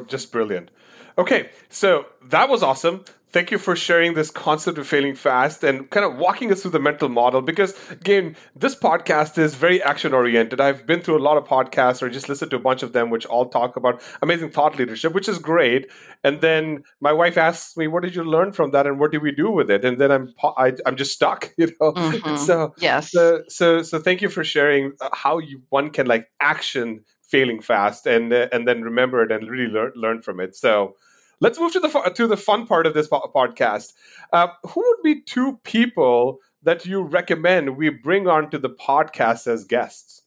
Just 0.08 0.32
brilliant 0.32 0.70
Okay, 1.16 1.50
so 1.68 2.06
that 2.28 2.48
was 2.48 2.62
awesome. 2.62 3.04
Thank 3.30 3.50
you 3.50 3.58
for 3.58 3.74
sharing 3.74 4.14
this 4.14 4.30
concept 4.30 4.78
of 4.78 4.86
failing 4.86 5.16
fast 5.16 5.64
and 5.64 5.90
kind 5.90 6.06
of 6.06 6.18
walking 6.18 6.52
us 6.52 6.62
through 6.62 6.70
the 6.70 6.78
mental 6.78 7.08
model 7.08 7.42
because, 7.42 7.74
again, 7.90 8.36
this 8.54 8.76
podcast 8.76 9.38
is 9.38 9.56
very 9.56 9.82
action 9.82 10.14
oriented. 10.14 10.60
I've 10.60 10.86
been 10.86 11.00
through 11.00 11.18
a 11.18 11.24
lot 11.24 11.36
of 11.36 11.44
podcasts 11.44 12.00
or 12.00 12.08
just 12.08 12.28
listened 12.28 12.52
to 12.52 12.56
a 12.56 12.60
bunch 12.60 12.84
of 12.84 12.92
them, 12.92 13.10
which 13.10 13.26
all 13.26 13.46
talk 13.46 13.74
about 13.74 14.00
amazing 14.22 14.50
thought 14.50 14.78
leadership, 14.78 15.14
which 15.14 15.28
is 15.28 15.38
great. 15.38 15.90
And 16.22 16.40
then 16.42 16.84
my 17.00 17.12
wife 17.12 17.36
asks 17.36 17.76
me, 17.76 17.88
"What 17.88 18.04
did 18.04 18.14
you 18.14 18.22
learn 18.22 18.52
from 18.52 18.70
that, 18.70 18.86
and 18.86 19.00
what 19.00 19.10
do 19.10 19.18
we 19.18 19.32
do 19.32 19.50
with 19.50 19.68
it?" 19.68 19.84
And 19.84 19.98
then 19.98 20.12
I'm 20.12 20.32
I, 20.56 20.68
am 20.68 20.76
i 20.86 20.88
am 20.90 20.96
just 20.96 21.12
stuck, 21.12 21.52
you 21.58 21.72
know. 21.80 21.92
Mm-hmm. 21.92 22.36
So 22.36 22.72
yes, 22.78 23.10
so, 23.10 23.42
so 23.48 23.82
so 23.82 23.98
thank 23.98 24.22
you 24.22 24.28
for 24.28 24.44
sharing 24.44 24.92
uh, 25.00 25.08
how 25.12 25.38
you 25.38 25.60
one 25.70 25.90
can 25.90 26.06
like 26.06 26.28
action 26.40 27.04
failing 27.28 27.60
fast 27.60 28.06
and 28.06 28.32
uh, 28.32 28.48
and 28.52 28.66
then 28.68 28.82
remember 28.82 29.22
it 29.22 29.32
and 29.32 29.48
really 29.48 29.70
learn 29.70 29.92
learn 29.94 30.22
from 30.22 30.40
it. 30.40 30.54
So 30.56 30.96
let's 31.40 31.58
move 31.58 31.72
to 31.72 31.80
the 31.80 32.12
to 32.14 32.26
the 32.26 32.36
fun 32.36 32.66
part 32.66 32.86
of 32.86 32.94
this 32.94 33.08
podcast. 33.08 33.92
Uh, 34.32 34.48
who 34.68 34.80
would 34.80 35.02
be 35.02 35.20
two 35.20 35.58
people 35.64 36.38
that 36.62 36.86
you 36.86 37.02
recommend 37.02 37.76
we 37.76 37.90
bring 37.90 38.26
on 38.26 38.50
to 38.50 38.58
the 38.58 38.70
podcast 38.70 39.46
as 39.46 39.64
guests? 39.64 40.22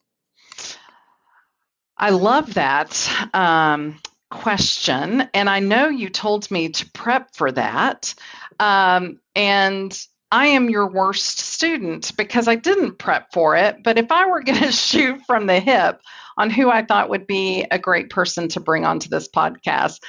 I 1.98 2.12
love 2.12 2.54
that 2.54 3.10
um, 3.34 4.00
question, 4.30 5.28
and 5.34 5.50
I 5.50 5.60
know 5.60 5.88
you 5.88 6.10
told 6.10 6.52
me 6.52 6.70
to 6.70 6.92
prep 6.92 7.36
for 7.36 7.52
that, 7.52 8.14
um, 8.60 9.20
and 9.36 10.08
I 10.32 10.48
am 10.48 10.70
your 10.70 10.88
worst 10.88 11.40
student 11.40 12.12
because 12.18 12.48
I 12.48 12.56
didn't 12.56 13.00
prep 13.00 13.32
for 13.34 13.56
it. 13.56 13.78
But 13.84 13.98
if 13.98 14.12
I 14.12 14.28
were 14.28 14.44
going 14.44 14.60
to 14.64 14.72
shoot 14.72 15.22
from 15.26 15.48
the 15.48 15.60
hip 15.60 16.02
on 16.38 16.50
who 16.50 16.70
I 16.70 16.86
thought 16.86 17.10
would 17.10 17.28
be 17.28 17.66
a 17.72 17.80
great 17.80 18.10
person 18.10 18.48
to 18.50 18.60
bring 18.60 18.86
onto 18.86 19.10
this 19.10 19.28
podcast, 19.28 20.00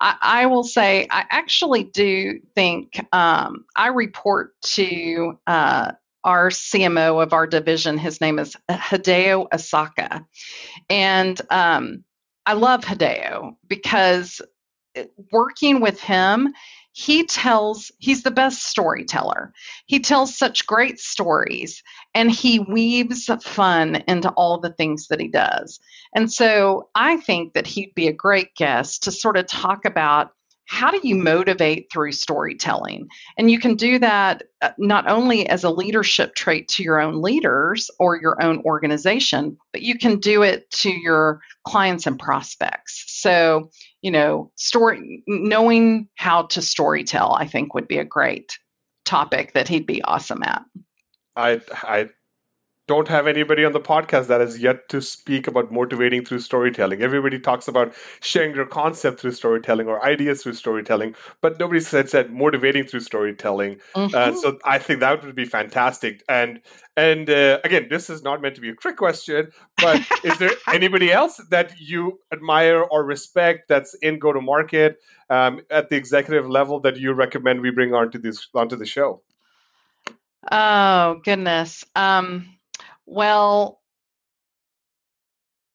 I, 0.00 0.16
I 0.20 0.46
will 0.46 0.64
say 0.64 1.06
I 1.10 1.24
actually 1.30 1.84
do 1.84 2.40
think 2.54 3.00
um, 3.12 3.64
I 3.76 3.88
report 3.88 4.60
to 4.62 5.38
uh, 5.46 5.92
our 6.24 6.50
CMO 6.50 7.22
of 7.22 7.32
our 7.32 7.46
division. 7.46 7.98
His 7.98 8.20
name 8.20 8.38
is 8.38 8.56
Hideo 8.70 9.48
Asaka. 9.50 10.24
And 10.90 11.40
um, 11.50 12.04
I 12.44 12.54
love 12.54 12.84
Hideo 12.84 13.56
because 13.66 14.40
working 15.30 15.80
with 15.80 16.00
him, 16.00 16.52
he 16.98 17.26
tells 17.26 17.92
he's 17.98 18.22
the 18.22 18.30
best 18.30 18.62
storyteller. 18.62 19.52
He 19.84 20.00
tells 20.00 20.34
such 20.34 20.66
great 20.66 20.98
stories 20.98 21.82
and 22.14 22.30
he 22.30 22.58
weaves 22.58 23.28
fun 23.42 24.02
into 24.08 24.30
all 24.30 24.58
the 24.58 24.72
things 24.72 25.08
that 25.08 25.20
he 25.20 25.28
does. 25.28 25.78
And 26.14 26.32
so 26.32 26.88
i 26.94 27.18
think 27.18 27.52
that 27.52 27.66
he'd 27.66 27.94
be 27.94 28.08
a 28.08 28.12
great 28.14 28.54
guest 28.54 29.02
to 29.02 29.12
sort 29.12 29.36
of 29.36 29.46
talk 29.46 29.84
about 29.84 30.30
how 30.66 30.90
do 30.90 31.00
you 31.02 31.14
motivate 31.14 31.90
through 31.92 32.12
storytelling? 32.12 33.08
And 33.38 33.50
you 33.50 33.58
can 33.58 33.76
do 33.76 33.98
that 34.00 34.42
uh, 34.60 34.70
not 34.78 35.08
only 35.08 35.48
as 35.48 35.64
a 35.64 35.70
leadership 35.70 36.34
trait 36.34 36.68
to 36.68 36.82
your 36.82 37.00
own 37.00 37.22
leaders 37.22 37.90
or 37.98 38.20
your 38.20 38.42
own 38.42 38.62
organization, 38.64 39.56
but 39.72 39.82
you 39.82 39.96
can 39.96 40.18
do 40.18 40.42
it 40.42 40.68
to 40.72 40.90
your 40.90 41.40
clients 41.64 42.06
and 42.06 42.18
prospects. 42.18 43.04
So, 43.06 43.70
you 44.02 44.10
know, 44.10 44.50
story 44.56 45.22
knowing 45.26 46.08
how 46.16 46.42
to 46.42 46.60
storytell, 46.60 47.40
I 47.40 47.46
think 47.46 47.74
would 47.74 47.88
be 47.88 47.98
a 47.98 48.04
great 48.04 48.58
topic 49.04 49.52
that 49.54 49.68
he'd 49.68 49.86
be 49.86 50.02
awesome 50.02 50.42
at. 50.42 50.64
I 51.36 51.60
I 51.82 52.08
don't 52.86 53.08
have 53.08 53.26
anybody 53.26 53.64
on 53.64 53.72
the 53.72 53.80
podcast 53.80 54.28
that 54.28 54.40
has 54.40 54.58
yet 54.60 54.88
to 54.88 55.00
speak 55.02 55.48
about 55.48 55.72
motivating 55.72 56.24
through 56.24 56.38
storytelling. 56.38 57.02
Everybody 57.02 57.38
talks 57.38 57.66
about 57.66 57.92
sharing 58.20 58.54
their 58.54 58.66
concept 58.66 59.20
through 59.20 59.32
storytelling 59.32 59.88
or 59.88 60.04
ideas 60.04 60.42
through 60.42 60.54
storytelling, 60.54 61.14
but 61.40 61.58
nobody 61.58 61.80
said 61.80 62.08
said 62.08 62.32
motivating 62.32 62.84
through 62.84 63.00
storytelling. 63.00 63.80
Uh, 63.94 64.06
mm-hmm. 64.06 64.14
Uh, 64.14 64.40
so 64.40 64.58
I 64.64 64.78
think 64.78 65.00
that 65.00 65.24
would 65.24 65.34
be 65.34 65.44
fantastic. 65.44 66.22
And 66.28 66.60
and 66.96 67.28
uh, 67.28 67.58
again, 67.64 67.88
this 67.90 68.08
is 68.08 68.22
not 68.22 68.40
meant 68.40 68.54
to 68.54 68.60
be 68.60 68.70
a 68.70 68.74
trick 68.74 68.96
question, 68.96 69.50
but 69.78 70.00
is 70.22 70.38
there 70.38 70.52
anybody 70.72 71.10
else 71.10 71.38
that 71.50 71.78
you 71.80 72.20
admire 72.32 72.82
or 72.82 73.04
respect 73.04 73.68
that's 73.68 73.94
in 73.94 74.18
go 74.18 74.32
to 74.32 74.40
market 74.40 74.98
um, 75.28 75.60
at 75.70 75.88
the 75.88 75.96
executive 75.96 76.48
level 76.48 76.78
that 76.80 76.96
you 76.96 77.12
recommend 77.12 77.60
we 77.60 77.70
bring 77.70 77.94
onto 77.94 78.18
this 78.18 78.46
onto 78.54 78.76
the 78.76 78.86
show? 78.86 79.22
Oh 80.52 81.20
goodness. 81.24 81.84
Um, 81.96 82.55
well, 83.06 83.80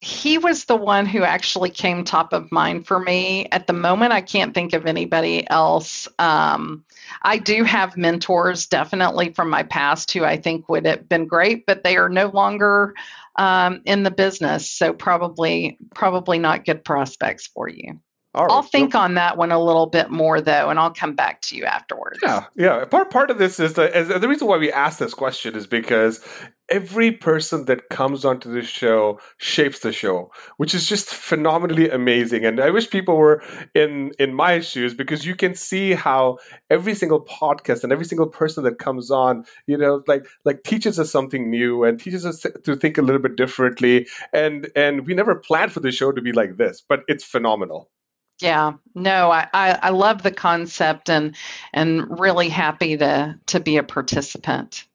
he 0.01 0.39
was 0.39 0.65
the 0.65 0.75
one 0.75 1.05
who 1.05 1.23
actually 1.23 1.69
came 1.69 2.03
top 2.03 2.33
of 2.33 2.51
mind 2.51 2.87
for 2.87 2.99
me. 2.99 3.47
At 3.51 3.67
the 3.67 3.73
moment, 3.73 4.13
I 4.13 4.21
can't 4.21 4.53
think 4.53 4.73
of 4.73 4.87
anybody 4.87 5.47
else. 5.47 6.07
Um, 6.17 6.83
I 7.21 7.37
do 7.37 7.63
have 7.63 7.97
mentors, 7.97 8.65
definitely 8.65 9.31
from 9.33 9.51
my 9.51 9.61
past, 9.61 10.11
who 10.11 10.23
I 10.23 10.37
think 10.37 10.67
would 10.69 10.87
have 10.87 11.07
been 11.07 11.27
great, 11.27 11.67
but 11.67 11.83
they 11.83 11.97
are 11.97 12.09
no 12.09 12.29
longer 12.29 12.95
um, 13.35 13.81
in 13.85 14.01
the 14.01 14.11
business, 14.11 14.69
so 14.69 14.91
probably 14.91 15.77
probably 15.93 16.39
not 16.39 16.65
good 16.65 16.83
prospects 16.83 17.47
for 17.47 17.69
you. 17.69 17.99
Right. 18.33 18.49
I'll 18.49 18.63
think 18.63 18.95
on 18.95 19.15
that 19.15 19.37
one 19.37 19.51
a 19.51 19.61
little 19.61 19.87
bit 19.87 20.09
more 20.09 20.39
though, 20.39 20.69
and 20.69 20.79
I'll 20.79 20.93
come 20.93 21.15
back 21.15 21.41
to 21.43 21.55
you 21.57 21.65
afterwards. 21.65 22.19
Yeah, 22.23 22.45
yeah. 22.55 22.85
Part 22.85 23.11
part 23.11 23.29
of 23.29 23.37
this 23.37 23.59
is 23.59 23.73
the 23.73 23.95
is 23.95 24.07
the 24.07 24.27
reason 24.27 24.47
why 24.47 24.57
we 24.57 24.71
ask 24.71 24.99
this 24.99 25.13
question 25.13 25.53
is 25.55 25.67
because 25.67 26.25
every 26.71 27.12
person 27.12 27.65
that 27.65 27.89
comes 27.89 28.23
onto 28.23 28.51
the 28.51 28.63
show 28.63 29.19
shapes 29.38 29.79
the 29.79 29.91
show, 29.91 30.31
which 30.57 30.73
is 30.73 30.88
just 30.88 31.10
phenomenally 31.10 31.89
amazing. 31.89 32.45
And 32.45 32.60
I 32.62 32.69
wish 32.69 32.89
people 32.89 33.17
were 33.17 33.43
in 33.75 34.13
in 34.17 34.34
my 34.34 34.62
shoes 34.62 34.93
because 34.93 35.25
you 35.25 35.36
can 35.36 35.53
see 35.53 35.93
how 35.93 36.38
every 36.69 36.95
single 36.95 37.23
podcast 37.25 37.84
and 37.84 37.91
every 37.91 38.05
single 38.05 38.27
person 38.27 38.63
that 38.63 38.79
comes 38.79 39.12
on, 39.12 39.45
you 39.67 39.77
know, 39.77 40.01
like 40.07 40.25
like 40.45 40.63
teaches 40.63 40.97
us 40.97 41.12
something 41.12 41.49
new 41.49 41.84
and 41.84 41.99
teaches 41.99 42.25
us 42.25 42.45
to 42.63 42.75
think 42.75 42.97
a 42.97 43.01
little 43.01 43.21
bit 43.21 43.36
differently. 43.36 44.07
And 44.34 44.69
and 44.75 45.05
we 45.05 45.13
never 45.13 45.36
planned 45.36 45.73
for 45.73 45.81
the 45.81 45.91
show 45.91 46.13
to 46.13 46.21
be 46.21 46.31
like 46.31 46.55
this, 46.55 46.81
but 46.88 47.01
it's 47.07 47.25
phenomenal. 47.25 47.91
Yeah, 48.39 48.73
no, 48.95 49.29
I, 49.29 49.47
I, 49.53 49.79
I 49.84 49.89
love 49.89 50.23
the 50.23 50.31
concept 50.31 51.10
and 51.10 51.36
and 51.73 52.19
really 52.19 52.49
happy 52.49 52.97
to 52.97 53.38
to 53.47 53.60
be 53.60 53.75
a 53.77 53.84
participant. 53.84 54.86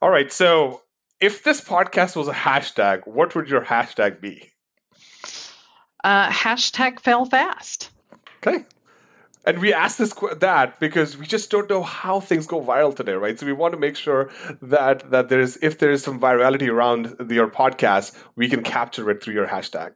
All 0.00 0.10
right, 0.10 0.32
so 0.32 0.80
if 1.20 1.44
this 1.44 1.60
podcast 1.60 2.16
was 2.16 2.28
a 2.28 2.32
hashtag, 2.32 3.06
what 3.06 3.34
would 3.34 3.48
your 3.48 3.62
hashtag 3.62 4.20
be? 4.20 4.50
Uh, 6.02 6.30
hashtag 6.30 7.00
fail 7.00 7.24
fast. 7.24 7.90
Okay. 8.38 8.64
And 9.44 9.58
we 9.58 9.72
ask 9.72 9.96
this 9.96 10.14
that 10.36 10.78
because 10.80 11.16
we 11.16 11.26
just 11.26 11.50
don't 11.50 11.68
know 11.68 11.82
how 11.82 12.20
things 12.20 12.46
go 12.46 12.60
viral 12.60 12.94
today, 12.94 13.12
right? 13.12 13.38
So 13.38 13.46
we 13.46 13.52
want 13.52 13.72
to 13.72 13.78
make 13.78 13.96
sure 13.96 14.30
that 14.60 15.10
that 15.10 15.30
there's 15.30 15.56
if 15.58 15.78
there 15.78 15.90
is 15.90 16.02
some 16.02 16.20
virality 16.20 16.68
around 16.68 17.16
your 17.30 17.48
podcast, 17.48 18.16
we 18.36 18.48
can 18.48 18.62
capture 18.62 19.10
it 19.10 19.22
through 19.22 19.34
your 19.34 19.46
hashtag. 19.46 19.92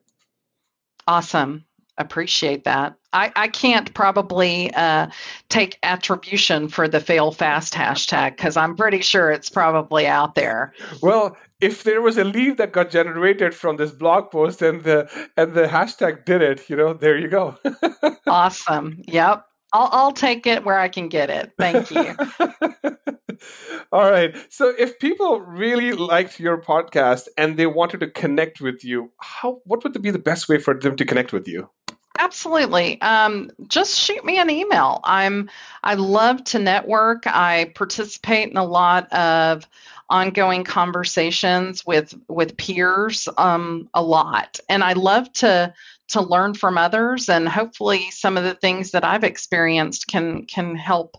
Awesome 1.07 1.67
appreciate 1.99 2.65
that. 2.65 2.95
I, 3.13 3.33
I 3.37 3.49
can't 3.49 3.93
probably 3.95 4.73
uh, 4.75 5.09
take 5.49 5.79
attribution 5.83 6.69
for 6.69 6.89
the 6.89 7.01
fail 7.01 7.31
fast 7.31 7.75
hashtag 7.75 8.37
because 8.37 8.57
I'm 8.57 8.77
pretty 8.77 9.03
sure 9.03 9.31
it's 9.31 9.49
probably 9.49 10.07
out 10.07 10.35
there. 10.35 10.73
Well, 11.01 11.37
if 11.61 11.85
there 11.85 12.03
was 12.03 12.19
a 12.19 12.25
lead 12.25 12.57
that 12.59 12.73
got 12.73 12.91
generated 12.91 13.55
from 13.55 13.77
this 13.77 13.93
blog 13.93 14.31
post 14.31 14.63
and 14.63 14.83
the 14.83 15.09
and 15.37 15.55
the 15.55 15.67
hashtag 15.67 16.25
did 16.25 16.43
it, 16.43 16.69
you 16.69 16.77
know, 16.77 16.93
there 16.93 17.17
you 17.17 17.29
go. 17.29 17.57
awesome. 18.27 19.03
Yep. 19.07 19.47
I'll, 19.73 19.89
I'll 19.91 20.13
take 20.13 20.47
it 20.47 20.65
where 20.65 20.79
I 20.79 20.89
can 20.89 21.09
get 21.09 21.31
it. 21.31 21.53
Thank 21.59 21.91
you. 21.91 22.15
All 23.93 24.11
right. 24.11 24.35
So, 24.49 24.73
if 24.79 24.99
people 24.99 25.41
really 25.41 25.93
liked 25.93 26.39
your 26.39 26.61
podcast 26.61 27.29
and 27.37 27.57
they 27.57 27.67
wanted 27.67 28.01
to 28.01 28.11
connect 28.11 28.61
with 28.61 28.85
you, 28.85 29.13
how 29.21 29.61
what 29.65 29.83
would 29.85 30.01
be 30.01 30.11
the 30.11 30.19
best 30.19 30.49
way 30.49 30.59
for 30.59 30.75
them 30.75 30.97
to 30.97 31.05
connect 31.05 31.33
with 31.33 31.49
you? 31.49 31.71
Absolutely. 32.19 33.01
Um, 33.01 33.51
just 33.67 33.99
shoot 33.99 34.25
me 34.25 34.39
an 34.39 34.49
email. 34.49 35.01
I'm 35.03 35.51
I 35.83 35.95
love 35.95 36.45
to 36.45 36.61
network. 36.61 37.27
I 37.27 37.73
participate 37.75 38.51
in 38.51 38.57
a 38.57 38.65
lot 38.65 39.13
of 39.13 39.69
ongoing 40.09 40.63
conversations 40.63 41.85
with 41.85 42.15
with 42.29 42.57
peers 42.57 43.29
um, 43.37 43.89
a 43.95 44.03
lot, 44.03 44.61
and 44.69 44.85
I 44.85 44.93
love 44.93 45.33
to 45.35 45.75
to 46.09 46.21
learn 46.21 46.55
from 46.55 46.79
others. 46.79 47.29
And 47.29 47.49
hopefully, 47.49 48.11
some 48.13 48.37
of 48.37 48.45
the 48.45 48.55
things 48.55 48.93
that 48.93 49.05
I've 49.05 49.25
experienced 49.25 50.07
can 50.07 50.47
can 50.47 50.77
help 50.77 51.17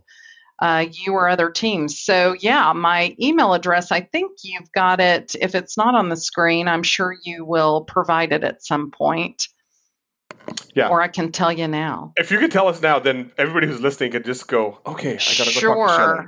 uh, 0.62 0.86
you 0.91 1.13
or 1.13 1.29
other 1.29 1.51
teams. 1.51 1.99
So 2.01 2.36
yeah, 2.39 2.73
my 2.73 3.15
email 3.21 3.53
address. 3.53 3.91
I 3.91 4.01
think 4.01 4.31
you've 4.43 4.71
got 4.73 5.01
it. 5.01 5.36
If 5.39 5.55
it's 5.55 5.77
not 5.77 5.95
on 5.95 6.10
the 6.10 6.17
screen, 6.17 6.67
I'm 6.67 6.84
sure 6.84 7.15
you 7.23 7.45
will 7.45 7.84
provide 7.86 8.34
it 8.34 8.43
at 8.43 8.63
some 8.63 8.91
point. 8.91 9.47
Yeah. 10.73 10.89
Or 10.89 11.01
I 11.01 11.07
can 11.07 11.31
tell 11.31 11.51
you 11.51 11.67
now. 11.67 12.13
If 12.17 12.31
you 12.31 12.39
could 12.39 12.51
tell 12.51 12.67
us 12.67 12.81
now, 12.81 12.97
then 12.99 13.31
everybody 13.37 13.67
who's 13.67 13.81
listening 13.81 14.11
can 14.11 14.23
just 14.23 14.47
go, 14.47 14.79
okay, 14.85 15.13
I 15.13 15.17
gotta 15.17 15.45
go 15.45 15.51
sure. 15.51 15.75
talk 15.75 15.87
to 15.87 15.95
Shelly. 15.95 16.27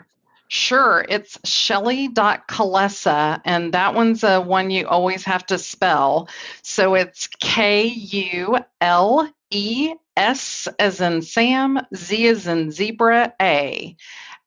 Sure. 0.50 1.06
It's 1.10 1.38
Shelly.Kulesza, 1.44 3.42
and 3.44 3.74
that 3.74 3.94
one's 3.94 4.24
a 4.24 4.40
one 4.40 4.72
you 4.72 4.88
always 4.88 5.26
have 5.26 5.46
to 5.48 5.58
spell. 5.58 6.30
So 6.62 6.96
it's 6.96 7.28
K 7.28 7.88
U 7.88 8.58
L 8.80 9.30
E 9.50 9.94
S 10.16 10.70
as 10.80 11.02
in 11.02 11.22
Sam, 11.22 11.82
Z 11.94 12.28
as 12.28 12.48
in 12.48 12.72
zebra, 12.72 13.34
A 13.42 13.98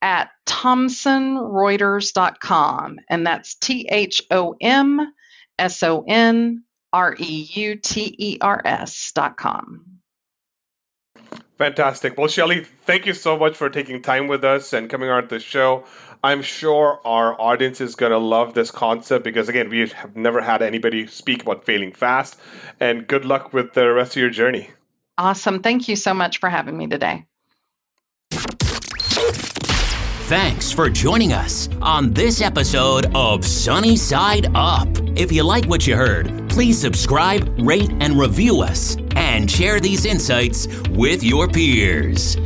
at 0.03 0.31
thomsonreuters.com. 0.47 3.01
And 3.09 3.27
that's 3.27 3.55
T 3.57 3.89
H 3.91 4.23
O 4.31 4.55
M 4.61 5.13
S 5.59 5.83
O 5.83 6.05
N 6.09 6.63
R 6.93 7.15
E 7.19 7.49
U 7.55 7.77
T 7.77 8.15
E 8.19 8.39
R 8.41 8.61
S 8.65 9.13
dot 9.13 9.37
com. 9.37 9.85
Fantastic. 11.59 12.17
Well, 12.17 12.29
Shelly, 12.29 12.65
thank 12.87 13.05
you 13.05 13.13
so 13.13 13.37
much 13.37 13.55
for 13.55 13.69
taking 13.69 14.01
time 14.01 14.29
with 14.29 14.45
us 14.45 14.73
and 14.73 14.89
coming 14.89 15.11
on 15.11 15.29
the 15.29 15.39
show. 15.39 15.85
I'm 16.25 16.41
sure 16.41 17.01
our 17.05 17.39
audience 17.41 17.81
is 17.83 17.95
going 17.95 18.13
to 18.13 18.19
love 18.19 18.55
this 18.55 18.71
concept 18.71 19.25
because, 19.25 19.49
again, 19.49 19.69
we 19.69 19.89
have 19.89 20.17
never 20.17 20.41
had 20.41 20.63
anybody 20.63 21.07
speak 21.07 21.43
about 21.43 21.65
failing 21.65 21.93
fast. 21.93 22.39
And 22.79 23.07
good 23.07 23.27
luck 23.27 23.53
with 23.53 23.75
the 23.75 23.93
rest 23.93 24.17
of 24.17 24.23
your 24.23 24.31
journey. 24.31 24.71
Awesome. 25.19 25.61
Thank 25.61 25.89
you 25.89 25.97
so 25.97 26.15
much 26.15 26.39
for 26.39 26.49
having 26.49 26.79
me 26.79 26.87
today. 26.87 27.27
Thanks 30.31 30.71
for 30.71 30.89
joining 30.89 31.33
us 31.33 31.69
on 31.83 32.13
this 32.13 32.41
episode 32.41 33.13
of 33.17 33.45
Sunny 33.45 33.97
Side 33.97 34.47
Up. 34.55 34.87
If 35.17 35.33
you 35.33 35.43
like 35.43 35.65
what 35.65 35.89
you 35.89 35.97
heard, 35.97 36.49
please 36.49 36.81
subscribe, 36.81 37.53
rate, 37.59 37.91
and 37.99 38.17
review 38.17 38.61
us, 38.61 38.97
and 39.17 39.51
share 39.51 39.81
these 39.81 40.07
insights 40.07 40.69
with 40.91 41.25
your 41.25 41.49
peers. 41.49 42.37